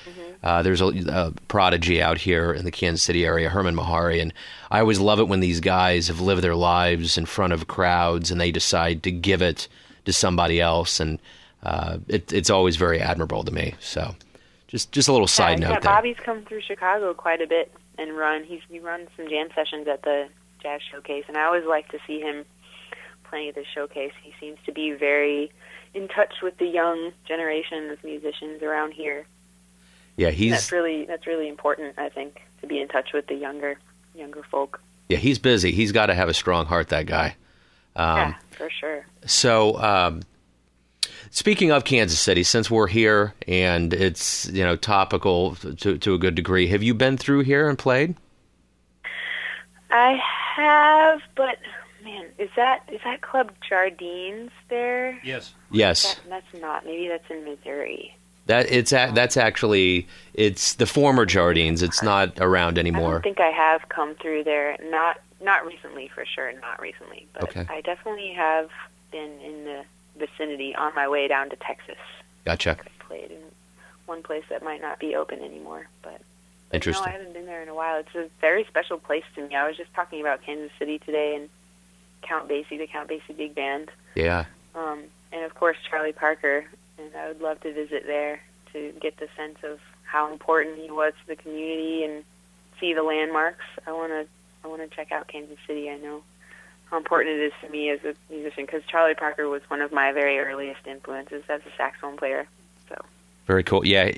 uh, 0.42 0.62
there's 0.62 0.80
a, 0.80 0.88
a 1.08 1.32
prodigy 1.48 2.02
out 2.02 2.18
here 2.18 2.52
in 2.52 2.64
the 2.64 2.70
Kansas 2.70 3.02
City 3.02 3.24
area, 3.24 3.48
Hermon 3.48 3.76
Mehari, 3.76 4.20
and 4.20 4.32
I 4.70 4.80
always 4.80 4.98
love 4.98 5.20
it 5.20 5.28
when 5.28 5.40
these 5.40 5.60
guys 5.60 6.08
have 6.08 6.20
lived 6.20 6.42
their 6.42 6.56
lives 6.56 7.16
in 7.16 7.26
front 7.26 7.52
of 7.52 7.68
crowds 7.68 8.30
and 8.30 8.40
they 8.40 8.50
decide 8.50 9.02
to 9.04 9.10
give 9.10 9.40
it 9.40 9.68
to 10.04 10.12
somebody 10.12 10.60
else, 10.60 11.00
and 11.00 11.18
uh, 11.62 11.98
it, 12.08 12.32
it's 12.32 12.50
always 12.50 12.76
very 12.76 13.00
admirable 13.00 13.44
to 13.44 13.52
me. 13.52 13.74
So, 13.80 14.14
just 14.66 14.90
just 14.92 15.08
a 15.08 15.12
little 15.12 15.28
side 15.28 15.60
yeah, 15.60 15.68
note 15.68 15.74
yeah, 15.74 15.80
there. 15.80 15.92
Bobby's 15.92 16.16
come 16.24 16.44
through 16.44 16.62
Chicago 16.62 17.14
quite 17.14 17.40
a 17.40 17.46
bit 17.46 17.72
and 17.98 18.16
run. 18.16 18.44
He's 18.44 18.60
he 18.68 18.80
runs 18.80 19.08
some 19.16 19.28
jam 19.28 19.48
sessions 19.54 19.86
at 19.86 20.02
the 20.02 20.28
Jazz 20.62 20.80
Showcase, 20.90 21.24
and 21.28 21.36
I 21.36 21.44
always 21.44 21.64
like 21.64 21.88
to 21.90 21.98
see 22.06 22.20
him 22.20 22.44
playing 23.28 23.48
at 23.48 23.54
the 23.54 23.64
showcase. 23.74 24.12
He 24.22 24.34
seems 24.40 24.58
to 24.66 24.72
be 24.72 24.92
very 24.92 25.52
in 25.94 26.08
touch 26.08 26.34
with 26.42 26.56
the 26.58 26.66
young 26.66 27.12
generation 27.26 27.90
of 27.90 28.02
musicians 28.02 28.62
around 28.62 28.92
here. 28.92 29.26
yeah, 30.16 30.30
he's 30.30 30.52
that's 30.52 30.72
really 30.72 31.04
that's 31.04 31.26
really 31.26 31.48
important, 31.48 31.98
I 31.98 32.08
think, 32.08 32.42
to 32.60 32.66
be 32.66 32.80
in 32.80 32.88
touch 32.88 33.12
with 33.12 33.26
the 33.26 33.34
younger 33.34 33.78
younger 34.14 34.42
folk. 34.50 34.80
yeah 35.08 35.18
he's 35.18 35.38
busy. 35.38 35.72
He's 35.72 35.92
got 35.92 36.06
to 36.06 36.14
have 36.14 36.28
a 36.28 36.34
strong 36.34 36.66
heart. 36.66 36.88
That 36.88 37.06
guy. 37.06 37.36
Um, 37.94 38.16
yeah, 38.16 38.34
for 38.52 38.70
sure. 38.70 39.06
So, 39.26 39.78
um, 39.78 40.22
speaking 41.30 41.70
of 41.72 41.84
Kansas 41.84 42.18
City, 42.18 42.42
since 42.42 42.70
we're 42.70 42.86
here 42.86 43.34
and 43.46 43.92
it's 43.92 44.46
you 44.48 44.64
know 44.64 44.76
topical 44.76 45.56
to 45.56 45.98
to 45.98 46.14
a 46.14 46.18
good 46.18 46.34
degree, 46.34 46.68
have 46.68 46.82
you 46.82 46.94
been 46.94 47.16
through 47.18 47.40
here 47.40 47.68
and 47.68 47.78
played? 47.78 48.16
I 49.90 50.18
have, 50.56 51.20
but 51.34 51.58
man, 52.02 52.26
is 52.38 52.50
that 52.56 52.82
is 52.90 53.00
that 53.04 53.20
Club 53.20 53.52
Jardines 53.68 54.50
there? 54.68 55.18
Yes. 55.24 55.54
Yes, 55.70 56.14
That, 56.14 56.20
that's 56.28 56.62
not. 56.62 56.84
Maybe 56.84 57.08
that's 57.08 57.28
in 57.30 57.44
Missouri. 57.44 58.16
that 58.46 58.70
it's 58.70 58.92
a, 58.92 59.10
that's 59.14 59.36
actually 59.36 60.06
it's 60.34 60.74
the 60.74 60.86
former 60.86 61.24
Jardines. 61.26 61.82
It's 61.82 62.02
not 62.02 62.38
around 62.40 62.78
anymore. 62.78 63.08
I 63.10 63.12
don't 63.12 63.22
think 63.22 63.40
I 63.40 63.50
have 63.50 63.88
come 63.88 64.14
through 64.16 64.44
there. 64.44 64.76
Not 64.90 65.20
not 65.40 65.66
recently, 65.66 66.08
for 66.14 66.24
sure. 66.24 66.52
Not 66.60 66.80
recently, 66.80 67.26
but 67.32 67.44
Okay. 67.44 67.66
I 67.68 67.80
definitely 67.80 68.32
have 68.34 68.70
been 69.10 69.40
in 69.40 69.64
the 69.64 69.84
vicinity 70.18 70.74
on 70.74 70.94
my 70.94 71.08
way 71.08 71.26
down 71.28 71.50
to 71.50 71.56
Texas. 71.56 71.96
Gotcha. 72.44 72.76
I 72.80 73.04
played 73.04 73.30
in 73.30 73.40
one 74.06 74.22
place 74.22 74.44
that 74.50 74.62
might 74.62 74.80
not 74.80 74.98
be 74.98 75.14
open 75.16 75.40
anymore, 75.40 75.86
but 76.02 76.20
but 76.70 76.76
Interesting. 76.76 77.04
No, 77.04 77.10
I 77.10 77.12
haven't 77.18 77.32
been 77.34 77.46
there 77.46 77.62
in 77.62 77.68
a 77.68 77.74
while. 77.74 78.00
It's 78.00 78.14
a 78.14 78.28
very 78.40 78.64
special 78.64 78.98
place 78.98 79.24
to 79.34 79.46
me. 79.46 79.54
I 79.54 79.66
was 79.68 79.76
just 79.76 79.92
talking 79.94 80.20
about 80.20 80.42
Kansas 80.42 80.70
City 80.78 80.98
today 80.98 81.34
and 81.36 81.48
Count 82.22 82.48
Basie, 82.48 82.78
the 82.78 82.86
Count 82.86 83.08
Basie 83.10 83.36
Big 83.36 83.54
Band, 83.54 83.90
Yeah. 84.14 84.44
um, 84.74 85.04
and 85.32 85.44
of 85.44 85.54
course 85.54 85.76
Charlie 85.88 86.12
Parker. 86.12 86.64
And 86.98 87.10
I 87.16 87.28
would 87.28 87.40
love 87.40 87.60
to 87.62 87.72
visit 87.72 88.04
there 88.06 88.40
to 88.72 88.92
get 89.00 89.16
the 89.18 89.28
sense 89.36 89.58
of 89.64 89.80
how 90.04 90.30
important 90.32 90.78
he 90.78 90.90
was 90.90 91.12
to 91.22 91.26
the 91.26 91.36
community 91.36 92.04
and 92.04 92.22
see 92.78 92.92
the 92.94 93.02
landmarks. 93.02 93.64
I 93.86 93.92
want 93.92 94.12
to 94.12 94.26
I 94.64 94.68
want 94.68 94.88
to 94.88 94.94
check 94.94 95.10
out 95.10 95.26
Kansas 95.26 95.58
City. 95.66 95.90
I 95.90 95.96
know 95.96 96.22
how 96.90 96.98
important 96.98 97.36
it 97.40 97.42
is 97.46 97.52
to 97.62 97.68
me 97.70 97.88
as 97.90 97.98
a 98.04 98.14
musician 98.32 98.66
because 98.66 98.82
Charlie 98.86 99.14
Parker 99.14 99.48
was 99.48 99.62
one 99.68 99.80
of 99.80 99.90
my 99.92 100.12
very 100.12 100.38
earliest 100.38 100.86
influences 100.86 101.42
as 101.48 101.60
a 101.62 101.76
saxophone 101.76 102.16
player. 102.18 102.46
So 102.88 102.94
Very 103.46 103.64
cool. 103.64 103.84
Yeah, 103.84 104.12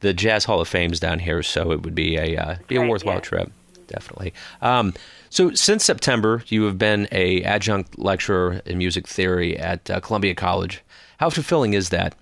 the 0.00 0.14
Jazz 0.14 0.44
Hall 0.44 0.60
of 0.60 0.68
Fame's 0.68 1.00
down 1.00 1.18
here, 1.18 1.42
so 1.42 1.72
it 1.72 1.82
would 1.82 1.94
be 1.94 2.16
a 2.16 2.36
uh, 2.36 2.56
be 2.68 2.76
a 2.76 2.80
Right, 2.80 2.88
worthwhile 2.88 3.16
yeah. 3.16 3.20
trip. 3.20 3.52
Definitely. 3.92 4.32
Um, 4.62 4.94
so 5.28 5.52
since 5.52 5.84
September, 5.84 6.42
you 6.48 6.64
have 6.64 6.78
been 6.78 7.08
a 7.12 7.42
adjunct 7.42 7.98
lecturer 7.98 8.62
in 8.64 8.78
music 8.78 9.06
theory 9.06 9.58
at 9.58 9.90
uh, 9.90 10.00
Columbia 10.00 10.34
College. 10.34 10.82
How 11.18 11.28
fulfilling 11.28 11.74
is 11.74 11.90
that? 11.90 12.14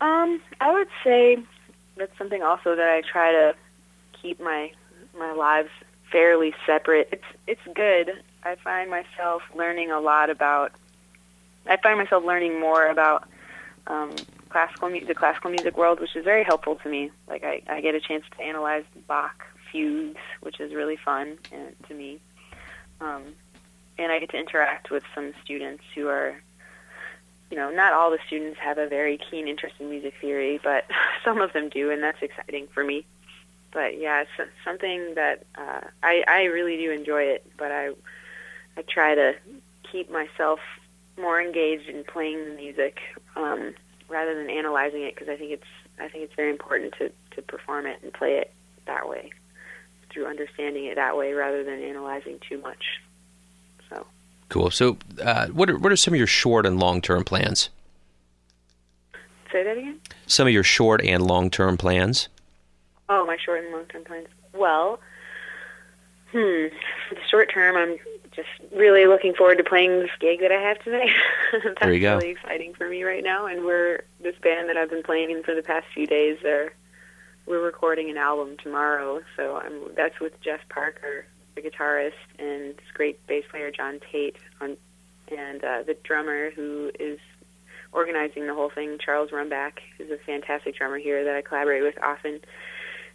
Um, 0.00 0.40
I 0.60 0.72
would 0.72 0.88
say 1.04 1.38
that's 1.96 2.16
something 2.16 2.42
also 2.42 2.74
that 2.76 2.88
I 2.88 3.02
try 3.02 3.32
to 3.32 3.54
keep 4.20 4.40
my 4.40 4.72
my 5.18 5.32
lives 5.32 5.70
fairly 6.10 6.54
separate. 6.64 7.10
It's 7.12 7.24
it's 7.46 7.74
good. 7.74 8.22
I 8.44 8.54
find 8.54 8.88
myself 8.88 9.42
learning 9.54 9.90
a 9.90 10.00
lot 10.00 10.30
about. 10.30 10.72
I 11.66 11.76
find 11.76 11.98
myself 11.98 12.24
learning 12.24 12.58
more 12.58 12.86
about 12.86 13.28
um, 13.86 14.14
classical 14.48 14.88
mu- 14.88 15.04
the 15.04 15.14
classical 15.14 15.50
music 15.50 15.76
world, 15.76 16.00
which 16.00 16.16
is 16.16 16.24
very 16.24 16.44
helpful 16.44 16.76
to 16.76 16.88
me. 16.88 17.10
Like 17.28 17.44
I, 17.44 17.60
I 17.68 17.82
get 17.82 17.94
a 17.94 18.00
chance 18.00 18.24
to 18.36 18.42
analyze 18.42 18.84
Bach 19.06 19.44
fugues, 19.70 20.20
which 20.40 20.60
is 20.60 20.74
really 20.74 20.96
fun 20.96 21.38
uh, 21.52 21.86
to 21.88 21.94
me. 21.94 22.20
Um, 23.00 23.34
and 23.98 24.12
I 24.12 24.18
get 24.18 24.30
to 24.30 24.38
interact 24.38 24.90
with 24.90 25.02
some 25.14 25.32
students 25.44 25.82
who 25.94 26.08
are 26.08 26.36
you 27.50 27.56
know, 27.56 27.70
not 27.70 27.92
all 27.92 28.10
the 28.10 28.18
students 28.26 28.58
have 28.60 28.78
a 28.78 28.86
very 28.86 29.18
keen 29.30 29.48
interest 29.48 29.76
in 29.80 29.88
music 29.88 30.14
theory, 30.20 30.60
but 30.62 30.84
some 31.24 31.40
of 31.40 31.52
them 31.52 31.68
do, 31.68 31.90
and 31.90 32.02
that's 32.02 32.20
exciting 32.22 32.68
for 32.72 32.84
me. 32.84 33.06
But 33.72 33.98
yeah, 33.98 34.22
it's 34.22 34.50
something 34.64 35.14
that 35.14 35.44
uh, 35.56 35.80
I 36.02 36.24
I 36.26 36.44
really 36.44 36.76
do 36.76 36.90
enjoy 36.90 37.22
it, 37.22 37.46
but 37.56 37.70
I 37.70 37.90
I 38.76 38.82
try 38.82 39.14
to 39.14 39.34
keep 39.90 40.10
myself 40.10 40.60
more 41.18 41.40
engaged 41.40 41.88
in 41.88 42.04
playing 42.04 42.44
the 42.44 42.54
music 42.54 42.98
um, 43.36 43.74
rather 44.08 44.34
than 44.34 44.48
analyzing 44.50 45.02
it 45.02 45.14
because 45.14 45.28
I 45.28 45.36
think 45.36 45.52
it's 45.52 45.66
I 46.00 46.08
think 46.08 46.24
it's 46.24 46.34
very 46.34 46.50
important 46.50 46.94
to 46.98 47.10
to 47.36 47.42
perform 47.42 47.86
it 47.86 47.98
and 48.02 48.12
play 48.12 48.38
it 48.38 48.52
that 48.86 49.08
way 49.08 49.30
through 50.10 50.26
understanding 50.26 50.86
it 50.86 50.96
that 50.96 51.16
way 51.16 51.32
rather 51.32 51.62
than 51.64 51.82
analyzing 51.82 52.38
too 52.48 52.58
much. 52.60 53.00
So. 53.88 54.06
Cool. 54.48 54.70
So, 54.70 54.96
uh, 55.22 55.48
what 55.48 55.68
are 55.70 55.78
what 55.78 55.92
are 55.92 55.96
some 55.96 56.14
of 56.14 56.18
your 56.18 56.26
short 56.26 56.66
and 56.66 56.78
long 56.80 57.00
term 57.00 57.24
plans? 57.24 57.70
Say 59.52 59.64
that 59.64 59.76
again? 59.78 60.00
Some 60.26 60.46
of 60.46 60.52
your 60.52 60.62
short 60.62 61.02
and 61.02 61.26
long 61.26 61.50
term 61.50 61.76
plans. 61.76 62.28
Oh, 63.08 63.24
my 63.26 63.36
short 63.42 63.64
and 63.64 63.72
long 63.72 63.86
term 63.86 64.04
plans. 64.04 64.28
Well, 64.54 65.00
hmm, 66.32 66.68
for 67.08 67.14
the 67.14 67.20
short 67.30 67.50
term, 67.52 67.76
I'm 67.76 67.96
just 68.32 68.48
really 68.74 69.06
looking 69.06 69.34
forward 69.34 69.58
to 69.58 69.64
playing 69.64 70.00
this 70.00 70.10
gig 70.20 70.40
that 70.40 70.52
I 70.52 70.60
have 70.60 70.78
tonight. 70.84 71.10
That's 71.52 71.74
There 71.80 71.92
you 71.92 72.00
go. 72.00 72.16
really 72.16 72.30
exciting 72.30 72.74
for 72.74 72.88
me 72.88 73.02
right 73.04 73.24
now. 73.24 73.46
And 73.46 73.64
we're 73.64 74.02
this 74.20 74.36
band 74.42 74.68
that 74.68 74.76
I've 74.76 74.90
been 74.90 75.02
playing 75.02 75.30
in 75.30 75.42
for 75.42 75.54
the 75.54 75.62
past 75.62 75.86
few 75.94 76.06
days. 76.06 76.42
Are 76.44 76.72
we're 77.48 77.64
recording 77.64 78.10
an 78.10 78.18
album 78.18 78.56
tomorrow, 78.62 79.20
so 79.36 79.56
I'm 79.56 79.94
that's 79.96 80.20
with 80.20 80.38
Jeff 80.42 80.60
Parker, 80.68 81.24
the 81.54 81.62
guitarist, 81.62 82.12
and 82.38 82.76
this 82.76 82.90
great 82.92 83.26
bass 83.26 83.44
player 83.50 83.70
John 83.70 84.00
Tate, 84.12 84.36
on, 84.60 84.76
and 85.34 85.64
uh, 85.64 85.82
the 85.86 85.96
drummer 86.04 86.50
who 86.50 86.90
is 87.00 87.18
organizing 87.92 88.46
the 88.46 88.54
whole 88.54 88.70
thing, 88.70 88.98
Charles 89.02 89.30
Rumback, 89.30 89.78
who's 89.96 90.10
a 90.10 90.18
fantastic 90.18 90.76
drummer 90.76 90.98
here 90.98 91.24
that 91.24 91.34
I 91.34 91.40
collaborate 91.40 91.82
with 91.82 91.94
often, 92.02 92.40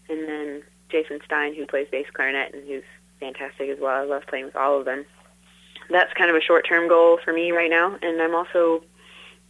and 0.09 0.27
then 0.27 0.63
Jason 0.89 1.19
Stein, 1.23 1.53
who 1.53 1.67
plays 1.67 1.87
bass 1.91 2.07
clarinet 2.11 2.55
and 2.55 2.67
who's 2.67 2.83
fantastic 3.19 3.69
as 3.69 3.77
well. 3.79 4.01
I 4.01 4.03
love 4.03 4.23
playing 4.27 4.45
with 4.45 4.55
all 4.55 4.79
of 4.79 4.85
them. 4.85 5.05
That's 5.91 6.11
kind 6.13 6.31
of 6.31 6.35
a 6.35 6.41
short-term 6.41 6.89
goal 6.89 7.19
for 7.23 7.33
me 7.33 7.51
right 7.51 7.69
now, 7.69 7.97
and 8.01 8.19
I'm 8.19 8.33
also 8.33 8.83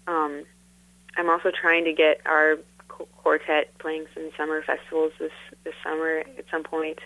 um, 0.07 0.43
I'm 1.15 1.29
also 1.29 1.51
trying 1.51 1.85
to 1.85 1.93
get 1.93 2.19
our 2.25 2.57
quartet 3.17 3.77
playing 3.79 4.05
some 4.13 4.29
summer 4.37 4.63
festivals 4.63 5.13
this 5.19 5.31
this 5.63 5.73
summer 5.83 6.23
at 6.37 6.45
some 6.51 6.63
point, 6.63 6.99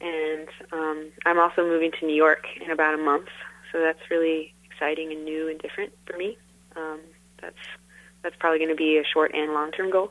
and 0.00 0.48
um, 0.72 1.10
I'm 1.24 1.38
also 1.38 1.62
moving 1.62 1.92
to 2.00 2.06
New 2.06 2.14
York 2.14 2.46
in 2.64 2.70
about 2.70 2.94
a 2.94 2.98
month, 3.02 3.28
so 3.72 3.80
that's 3.80 4.10
really 4.10 4.54
exciting 4.64 5.12
and 5.12 5.24
new 5.24 5.48
and 5.48 5.60
different 5.60 5.92
for 6.06 6.16
me. 6.16 6.36
Um, 6.76 7.00
that's 7.40 7.56
that's 8.22 8.36
probably 8.38 8.58
going 8.58 8.70
to 8.70 8.76
be 8.76 8.98
a 8.98 9.04
short 9.04 9.32
and 9.34 9.52
long-term 9.52 9.90
goal. 9.90 10.10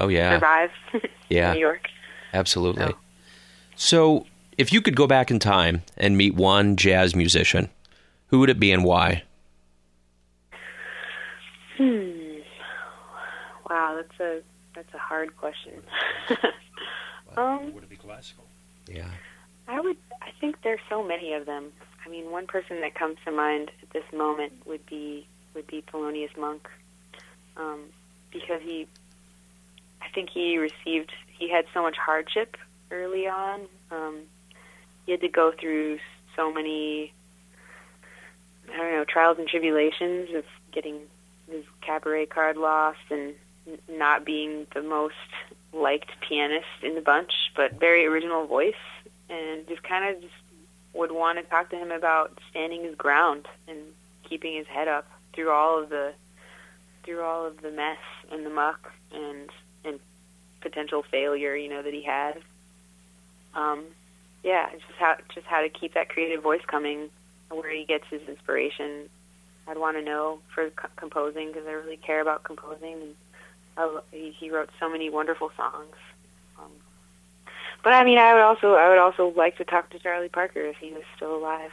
Oh 0.00 0.08
yeah, 0.08 0.34
Survive 0.36 0.70
yeah, 1.28 1.52
New 1.52 1.60
York. 1.60 1.88
absolutely. 2.32 2.84
Oh. 2.84 2.96
So, 3.74 4.26
if 4.58 4.72
you 4.72 4.82
could 4.82 4.96
go 4.96 5.06
back 5.06 5.30
in 5.30 5.38
time 5.38 5.82
and 5.96 6.16
meet 6.16 6.34
one 6.34 6.76
jazz 6.76 7.16
musician, 7.16 7.70
who 8.28 8.38
would 8.40 8.50
it 8.50 8.60
be 8.60 8.70
and 8.70 8.84
why? 8.84 9.22
Hmm. 11.76 12.21
Wow, 13.92 14.02
that's 14.02 14.20
a 14.20 14.42
that's 14.74 14.94
a 14.94 14.98
hard 14.98 15.36
question. 15.36 15.82
um, 17.36 17.74
Would 17.74 17.84
it 17.84 17.90
be 17.90 17.96
classical? 17.96 18.44
Yeah, 18.86 19.10
I 19.68 19.80
would. 19.80 19.96
I 20.20 20.30
think 20.40 20.56
there's 20.62 20.80
so 20.88 21.02
many 21.02 21.34
of 21.34 21.46
them. 21.46 21.72
I 22.04 22.08
mean, 22.08 22.30
one 22.30 22.46
person 22.46 22.80
that 22.80 22.94
comes 22.94 23.16
to 23.24 23.32
mind 23.32 23.70
at 23.82 23.90
this 23.90 24.04
moment 24.16 24.52
would 24.66 24.84
be 24.86 25.26
would 25.54 25.66
be 25.66 25.82
Thelonious 25.92 26.36
Monk, 26.38 26.68
um, 27.56 27.84
because 28.32 28.62
he, 28.62 28.86
I 30.00 30.08
think 30.14 30.30
he 30.30 30.56
received 30.56 31.12
he 31.38 31.50
had 31.50 31.66
so 31.74 31.82
much 31.82 31.96
hardship 31.96 32.56
early 32.90 33.26
on. 33.26 33.62
Um, 33.90 34.20
he 35.04 35.12
had 35.12 35.20
to 35.20 35.28
go 35.28 35.52
through 35.60 35.98
so 36.36 36.52
many, 36.52 37.12
I 38.72 38.76
don't 38.76 38.92
know, 38.92 39.04
trials 39.06 39.38
and 39.38 39.48
tribulations 39.48 40.34
of 40.34 40.44
getting 40.72 41.00
his 41.50 41.64
cabaret 41.82 42.26
card 42.26 42.56
lost 42.56 42.98
and 43.10 43.34
not 43.88 44.24
being 44.24 44.66
the 44.74 44.82
most 44.82 45.14
liked 45.72 46.10
pianist 46.28 46.66
in 46.82 46.94
the 46.94 47.00
bunch, 47.00 47.32
but 47.56 47.78
very 47.78 48.06
original 48.06 48.46
voice, 48.46 48.74
and 49.30 49.66
just 49.68 49.82
kind 49.82 50.14
of 50.14 50.20
just 50.20 50.34
would 50.94 51.12
want 51.12 51.38
to 51.38 51.44
talk 51.44 51.70
to 51.70 51.76
him 51.76 51.90
about 51.90 52.38
standing 52.50 52.84
his 52.84 52.94
ground 52.94 53.46
and 53.66 53.78
keeping 54.28 54.54
his 54.56 54.66
head 54.66 54.88
up 54.88 55.06
through 55.32 55.50
all 55.50 55.82
of 55.82 55.88
the 55.88 56.12
through 57.04 57.22
all 57.22 57.46
of 57.46 57.60
the 57.62 57.70
mess 57.70 57.98
and 58.30 58.44
the 58.44 58.50
muck 58.50 58.92
and 59.12 59.50
and 59.84 59.98
potential 60.60 61.02
failure, 61.10 61.56
you 61.56 61.68
know, 61.68 61.82
that 61.82 61.92
he 61.92 62.02
had. 62.02 62.40
Um, 63.54 63.84
yeah, 64.44 64.70
just 64.72 64.98
how 64.98 65.16
just 65.34 65.46
how 65.46 65.62
to 65.62 65.68
keep 65.68 65.94
that 65.94 66.08
creative 66.08 66.42
voice 66.42 66.62
coming, 66.66 67.10
where 67.50 67.70
he 67.70 67.84
gets 67.84 68.04
his 68.10 68.22
inspiration. 68.28 69.08
I'd 69.68 69.78
want 69.78 69.96
to 69.96 70.02
know 70.02 70.40
for 70.54 70.70
co- 70.70 70.88
composing 70.96 71.48
because 71.48 71.66
I 71.66 71.72
really 71.72 71.96
care 71.96 72.20
about 72.20 72.42
composing, 72.42 72.94
and 72.94 73.14
I, 73.76 74.00
he, 74.10 74.34
he 74.38 74.50
wrote 74.50 74.70
so 74.78 74.88
many 74.90 75.10
wonderful 75.10 75.50
songs. 75.56 75.96
Um, 76.58 76.70
but 77.82 77.92
I 77.92 78.04
mean, 78.04 78.18
I 78.18 78.34
would 78.34 78.42
also 78.42 78.74
I 78.74 78.88
would 78.88 78.98
also 78.98 79.32
like 79.36 79.56
to 79.58 79.64
talk 79.64 79.90
to 79.90 79.98
Charlie 79.98 80.28
Parker 80.28 80.60
if 80.60 80.76
he 80.76 80.92
was 80.92 81.02
still 81.16 81.36
alive 81.36 81.70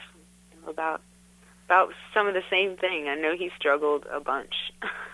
you 0.52 0.62
know, 0.62 0.72
about 0.72 1.02
about 1.66 1.94
some 2.14 2.28
of 2.28 2.34
the 2.34 2.44
same 2.50 2.78
thing. 2.78 3.08
I 3.08 3.16
know 3.16 3.36
he 3.36 3.52
struggled 3.58 4.06
a 4.12 4.20
bunch, 4.20 4.56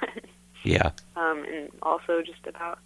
yeah, 0.64 0.92
um, 1.16 1.44
and 1.52 1.70
also 1.82 2.22
just 2.22 2.46
about 2.48 2.80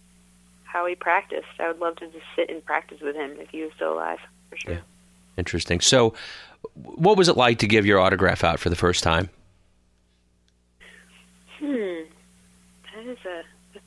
how 0.64 0.86
he 0.86 0.94
practiced. 0.94 1.46
I 1.58 1.68
would 1.68 1.78
love 1.78 1.96
to 1.96 2.06
just 2.06 2.24
sit 2.34 2.50
and 2.50 2.64
practice 2.64 3.00
with 3.00 3.14
him 3.14 3.36
if 3.38 3.50
he 3.50 3.62
was 3.62 3.72
still 3.76 3.94
alive, 3.94 4.18
for 4.48 4.56
sure. 4.56 4.72
Yeah. 4.74 4.80
interesting. 5.36 5.80
So, 5.80 6.14
what 6.74 7.16
was 7.16 7.28
it 7.28 7.36
like 7.36 7.58
to 7.58 7.68
give 7.68 7.86
your 7.86 8.00
autograph 8.00 8.42
out 8.42 8.58
for 8.58 8.70
the 8.70 8.76
first 8.76 9.04
time? 9.04 9.30
Hmm. 11.58 12.08
That 12.94 13.06
is 13.06 13.18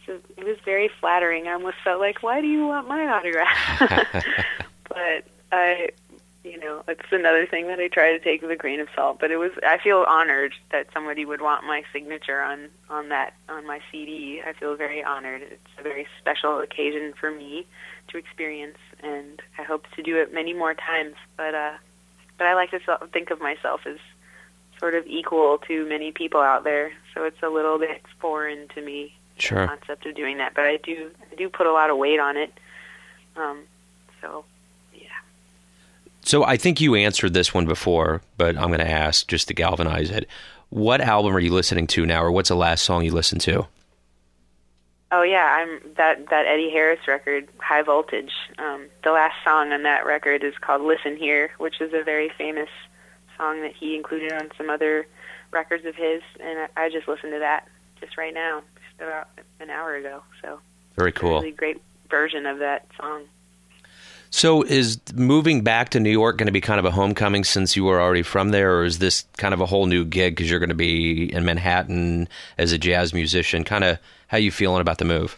It 0.07 0.45
was 0.45 0.57
very 0.65 0.89
flattering. 0.99 1.47
I 1.47 1.53
almost 1.53 1.77
felt 1.83 1.99
like, 1.99 2.23
why 2.23 2.41
do 2.41 2.47
you 2.47 2.67
want 2.67 2.87
my 2.87 3.07
autograph? 3.07 3.79
but 4.89 5.25
I, 5.51 5.89
you 6.43 6.59
know, 6.59 6.83
it's 6.87 7.11
another 7.11 7.45
thing 7.45 7.67
that 7.67 7.79
I 7.79 7.87
try 7.87 8.11
to 8.11 8.19
take 8.19 8.41
with 8.41 8.51
a 8.51 8.55
grain 8.55 8.79
of 8.79 8.87
salt. 8.95 9.17
But 9.19 9.31
it 9.31 9.37
was. 9.37 9.51
I 9.65 9.77
feel 9.77 10.05
honored 10.07 10.53
that 10.71 10.87
somebody 10.93 11.25
would 11.25 11.41
want 11.41 11.65
my 11.65 11.83
signature 11.93 12.41
on 12.41 12.69
on 12.89 13.09
that 13.09 13.33
on 13.47 13.65
my 13.65 13.79
CD. 13.91 14.41
I 14.45 14.53
feel 14.53 14.75
very 14.75 15.03
honored. 15.03 15.41
It's 15.43 15.79
a 15.79 15.83
very 15.83 16.05
special 16.19 16.59
occasion 16.59 17.13
for 17.19 17.31
me 17.31 17.65
to 18.09 18.17
experience, 18.17 18.77
and 19.01 19.41
I 19.57 19.63
hope 19.63 19.85
to 19.95 20.03
do 20.03 20.17
it 20.17 20.33
many 20.33 20.53
more 20.53 20.73
times. 20.73 21.15
But 21.37 21.55
uh, 21.55 21.73
but 22.37 22.47
I 22.47 22.55
like 22.55 22.71
to 22.71 22.79
think 23.13 23.31
of 23.31 23.39
myself 23.39 23.81
as 23.85 23.97
sort 24.79 24.95
of 24.95 25.07
equal 25.07 25.59
to 25.67 25.87
many 25.87 26.11
people 26.11 26.41
out 26.41 26.65
there. 26.65 26.91
So 27.13 27.23
it's 27.23 27.41
a 27.41 27.47
little 27.47 27.79
bit 27.79 28.01
foreign 28.19 28.67
to 28.69 28.81
me 28.81 29.15
Sure. 29.43 29.67
concept 29.67 30.05
of 30.05 30.15
doing 30.15 30.37
that, 30.37 30.53
but 30.53 30.65
I 30.65 30.77
do 30.77 31.11
I 31.31 31.35
do 31.35 31.49
put 31.49 31.67
a 31.67 31.71
lot 31.71 31.89
of 31.89 31.97
weight 31.97 32.19
on 32.19 32.37
it. 32.37 32.53
Um, 33.35 33.63
so 34.21 34.45
yeah. 34.93 35.07
So 36.21 36.43
I 36.45 36.57
think 36.57 36.79
you 36.79 36.95
answered 36.95 37.33
this 37.33 37.53
one 37.53 37.65
before, 37.65 38.21
but 38.37 38.57
I'm 38.57 38.67
going 38.67 38.79
to 38.79 38.89
ask 38.89 39.27
just 39.27 39.47
to 39.49 39.53
galvanize 39.53 40.09
it. 40.09 40.27
What 40.69 41.01
album 41.01 41.35
are 41.35 41.39
you 41.39 41.51
listening 41.53 41.87
to 41.87 42.05
now, 42.05 42.23
or 42.23 42.31
what's 42.31 42.49
the 42.49 42.55
last 42.55 42.83
song 42.83 43.03
you 43.03 43.11
listened 43.11 43.41
to? 43.41 43.67
Oh 45.11 45.21
yeah, 45.21 45.57
I'm 45.59 45.93
that 45.97 46.29
that 46.29 46.47
Eddie 46.47 46.71
Harris 46.71 47.07
record, 47.07 47.47
High 47.59 47.83
Voltage. 47.83 48.31
Um, 48.57 48.87
the 49.03 49.11
last 49.11 49.35
song 49.43 49.71
on 49.71 49.83
that 49.83 50.05
record 50.05 50.43
is 50.43 50.57
called 50.59 50.81
"Listen 50.81 51.15
Here," 51.15 51.51
which 51.59 51.81
is 51.81 51.93
a 51.93 52.03
very 52.03 52.29
famous 52.29 52.69
song 53.37 53.61
that 53.61 53.75
he 53.75 53.95
included 53.95 54.31
on 54.31 54.49
some 54.57 54.69
other 54.69 55.05
records 55.51 55.85
of 55.85 55.95
his, 55.95 56.21
and 56.39 56.67
I, 56.75 56.85
I 56.85 56.89
just 56.89 57.07
listened 57.07 57.33
to 57.33 57.39
that 57.39 57.67
just 57.99 58.17
right 58.17 58.33
now, 58.33 58.63
about 59.03 59.27
an 59.59 59.69
hour 59.69 59.95
ago. 59.95 60.23
So 60.41 60.59
Very 60.95 61.11
cool. 61.11 61.39
really 61.39 61.51
great 61.51 61.81
version 62.09 62.45
of 62.45 62.59
that 62.59 62.87
song. 62.99 63.23
So 64.29 64.63
is 64.63 64.99
moving 65.13 65.61
back 65.61 65.89
to 65.89 65.99
New 65.99 66.09
York 66.09 66.39
going 66.39 66.47
to 66.47 66.51
be 66.51 66.59
kind 66.61 66.79
of 66.79 66.85
a 66.85 66.91
homecoming 66.91 67.43
since 67.43 67.75
you 67.75 67.83
were 67.83 68.01
already 68.01 68.23
from 68.23 68.49
there, 68.49 68.79
or 68.79 68.83
is 68.83 68.97
this 68.97 69.25
kind 69.37 69.53
of 69.53 69.61
a 69.61 69.67
whole 69.67 69.85
new 69.85 70.03
gig 70.03 70.35
because 70.35 70.49
you're 70.49 70.59
going 70.59 70.69
to 70.69 70.75
be 70.75 71.31
in 71.31 71.45
Manhattan 71.45 72.27
as 72.57 72.71
a 72.71 72.79
jazz 72.79 73.13
musician? 73.13 73.63
Kind 73.63 73.83
of 73.83 73.99
how 74.29 74.37
you 74.37 74.49
feeling 74.51 74.81
about 74.81 74.97
the 74.97 75.05
move? 75.05 75.37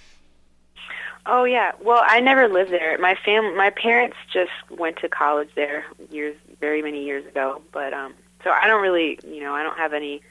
Oh 1.25 1.43
yeah. 1.43 1.71
Well, 1.81 2.01
I 2.05 2.21
never 2.21 2.47
lived 2.47 2.71
there. 2.71 2.97
My 2.99 3.15
fam, 3.25 3.57
my 3.57 3.69
parents 3.69 4.15
just 4.31 4.51
went 4.69 4.97
to 4.97 5.09
college 5.09 5.49
there 5.55 5.83
years, 6.09 6.37
very 6.61 6.81
many 6.81 7.03
years 7.03 7.25
ago. 7.25 7.61
But 7.73 7.93
um, 7.93 8.13
so 8.45 8.51
I 8.51 8.67
don't 8.67 8.81
really, 8.81 9.19
you 9.27 9.41
know, 9.41 9.53
I 9.53 9.63
don't 9.63 9.77
have 9.77 9.91
any 9.91 10.21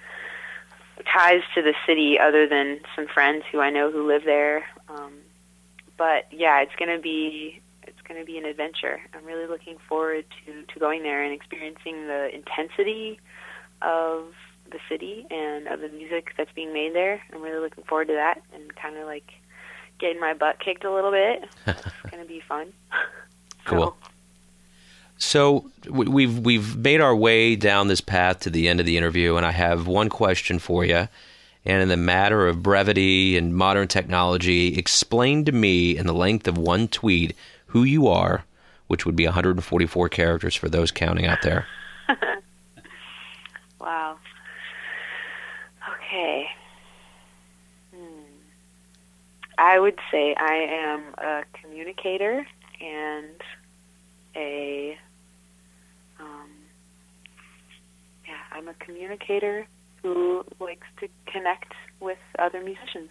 ties 1.13 1.43
to 1.55 1.63
the 1.63 1.75
city 1.87 2.19
other 2.19 2.47
than 2.47 2.81
some 2.95 3.07
friends 3.07 3.45
who 3.51 3.61
I 3.61 3.71
know 3.71 3.91
who 3.91 4.07
live 4.07 4.25
there. 4.25 4.65
Um, 4.89 5.15
but 5.97 6.27
yeah, 6.31 6.61
it's 6.63 6.75
gonna 6.79 6.99
be 6.99 7.61
it's 7.87 8.01
gonna 8.07 8.25
be 8.25 8.39
an 8.39 8.45
adventure. 8.45 9.01
I'm 9.15 9.25
really 9.25 9.47
looking 9.47 9.77
forward 9.89 10.25
to 10.47 10.63
to 10.63 10.79
going 10.79 11.03
there 11.03 11.23
and 11.23 11.33
experiencing 11.33 12.07
the 12.07 12.35
intensity 12.35 13.21
of 13.83 14.27
the 14.71 14.79
city 14.89 15.27
and 15.31 15.69
of 15.69 15.81
the 15.81 15.89
music 15.89 16.33
that's 16.37 16.53
being 16.53 16.73
made 16.73 16.95
there. 16.95 17.21
I'm 17.33 17.43
really 17.43 17.61
looking 17.61 17.85
forward 17.85 18.09
to 18.09 18.15
that 18.15 18.43
and 18.55 18.75
kind 18.75 18.97
of 18.97 19.07
like 19.07 19.31
getting 19.99 20.21
my 20.21 20.35
butt 20.35 20.59
kicked 20.59 20.85
a 20.85 20.93
little 20.93 21.11
bit. 21.11 21.45
It's 21.67 22.11
going 22.11 22.23
to 22.23 22.29
be 22.29 22.43
fun. 22.47 22.73
Cool. 23.65 23.97
So 25.25 25.71
we- 25.89 26.07
we've 26.07 26.39
we've 26.39 26.77
made 26.77 27.01
our 27.01 27.17
way 27.17 27.57
down 27.57 27.89
this 27.89 28.01
path 28.01 28.41
to 28.41 28.51
the 28.51 28.69
end 28.69 28.79
of 28.79 28.87
the 28.87 28.97
interview, 28.99 29.37
and 29.37 29.45
I 29.47 29.53
have 29.53 29.87
one 29.87 30.09
question 30.09 30.59
for 30.59 30.85
you. 30.85 31.09
And 31.65 31.83
in 31.83 31.89
the 31.89 31.97
matter 31.97 32.47
of 32.47 32.63
brevity 32.63 33.37
and 33.39 33.55
modern 33.57 33.89
technology, 33.89 34.77
explain 34.77 35.45
to 35.47 35.53
me 35.53 35.97
in 35.97 36.07
the 36.07 36.13
length 36.13 36.47
of 36.47 36.59
one 36.59 36.89
tweet 36.89 37.35
who 37.69 37.85
you 37.85 38.07
are, 38.07 38.45
which 38.87 39.07
would 39.07 39.17
be 39.17 39.25
144 39.25 40.09
characters 40.11 40.55
for 40.55 40.69
those 40.69 40.91
counting 40.91 41.27
out 41.27 41.43
there. 41.43 41.67
Wow. 43.81 44.17
Okay. 45.97 46.47
Hmm. 47.95 48.23
I 49.59 49.79
would 49.79 49.99
say 50.11 50.35
I 50.35 50.55
am 50.55 51.03
a 51.19 51.45
communicator 51.61 52.47
and 52.81 53.43
a 54.35 54.97
um, 56.19 56.49
I'm 58.55 58.69
a 58.69 58.75
communicator 58.75 59.67
who 60.03 60.45
likes 60.61 60.87
to 61.01 61.09
connect 61.27 61.73
with 62.01 62.19
other 62.39 62.63
musicians. 62.63 63.11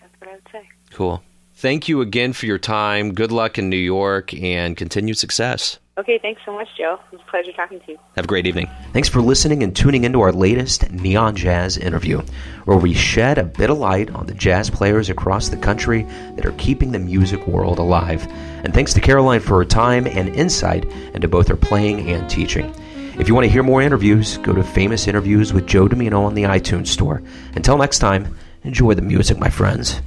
That's 0.00 0.12
what 0.20 0.30
I 0.30 0.34
would 0.34 0.48
say. 0.52 0.68
Cool. 0.92 1.22
Thank 1.54 1.88
you 1.88 2.02
again 2.02 2.32
for 2.32 2.46
your 2.46 2.58
time. 2.58 3.12
Good 3.12 3.32
luck 3.32 3.58
in 3.58 3.68
New 3.68 3.76
York 3.76 4.32
and 4.34 4.76
continued 4.76 5.18
success. 5.18 5.78
Okay, 5.98 6.18
thanks 6.20 6.42
so 6.44 6.52
much, 6.52 6.68
Joe. 6.76 7.00
It 7.10 7.16
was 7.16 7.22
a 7.26 7.30
pleasure 7.30 7.52
talking 7.52 7.80
to 7.80 7.92
you. 7.92 7.98
Have 8.16 8.26
a 8.26 8.28
great 8.28 8.46
evening. 8.46 8.68
Thanks 8.92 9.08
for 9.08 9.22
listening 9.22 9.62
and 9.62 9.74
tuning 9.74 10.04
into 10.04 10.20
our 10.20 10.30
latest 10.30 10.90
Neon 10.92 11.34
Jazz 11.34 11.78
interview, 11.78 12.20
where 12.66 12.76
we 12.76 12.92
shed 12.92 13.38
a 13.38 13.44
bit 13.44 13.70
of 13.70 13.78
light 13.78 14.10
on 14.10 14.26
the 14.26 14.34
jazz 14.34 14.68
players 14.68 15.08
across 15.08 15.48
the 15.48 15.56
country 15.56 16.02
that 16.34 16.44
are 16.44 16.52
keeping 16.52 16.92
the 16.92 16.98
music 16.98 17.46
world 17.46 17.78
alive. 17.78 18.26
And 18.62 18.74
thanks 18.74 18.92
to 18.92 19.00
Caroline 19.00 19.40
for 19.40 19.56
her 19.56 19.64
time 19.64 20.06
and 20.06 20.28
insight 20.28 20.84
into 21.14 21.28
both 21.28 21.48
her 21.48 21.56
playing 21.56 22.10
and 22.10 22.28
teaching. 22.28 22.74
If 23.18 23.28
you 23.28 23.34
want 23.34 23.46
to 23.46 23.50
hear 23.50 23.62
more 23.62 23.80
interviews, 23.80 24.36
go 24.38 24.52
to 24.52 24.62
Famous 24.62 25.08
Interviews 25.08 25.52
with 25.54 25.66
Joe 25.66 25.88
Dimino 25.88 26.26
on 26.26 26.34
the 26.34 26.42
iTunes 26.42 26.88
Store. 26.88 27.22
Until 27.54 27.78
next 27.78 27.98
time, 27.98 28.36
enjoy 28.62 28.92
the 28.92 29.00
music, 29.00 29.38
my 29.38 29.48
friends. 29.48 30.02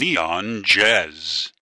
Neon 0.00 0.62
Jazz. 0.64 1.52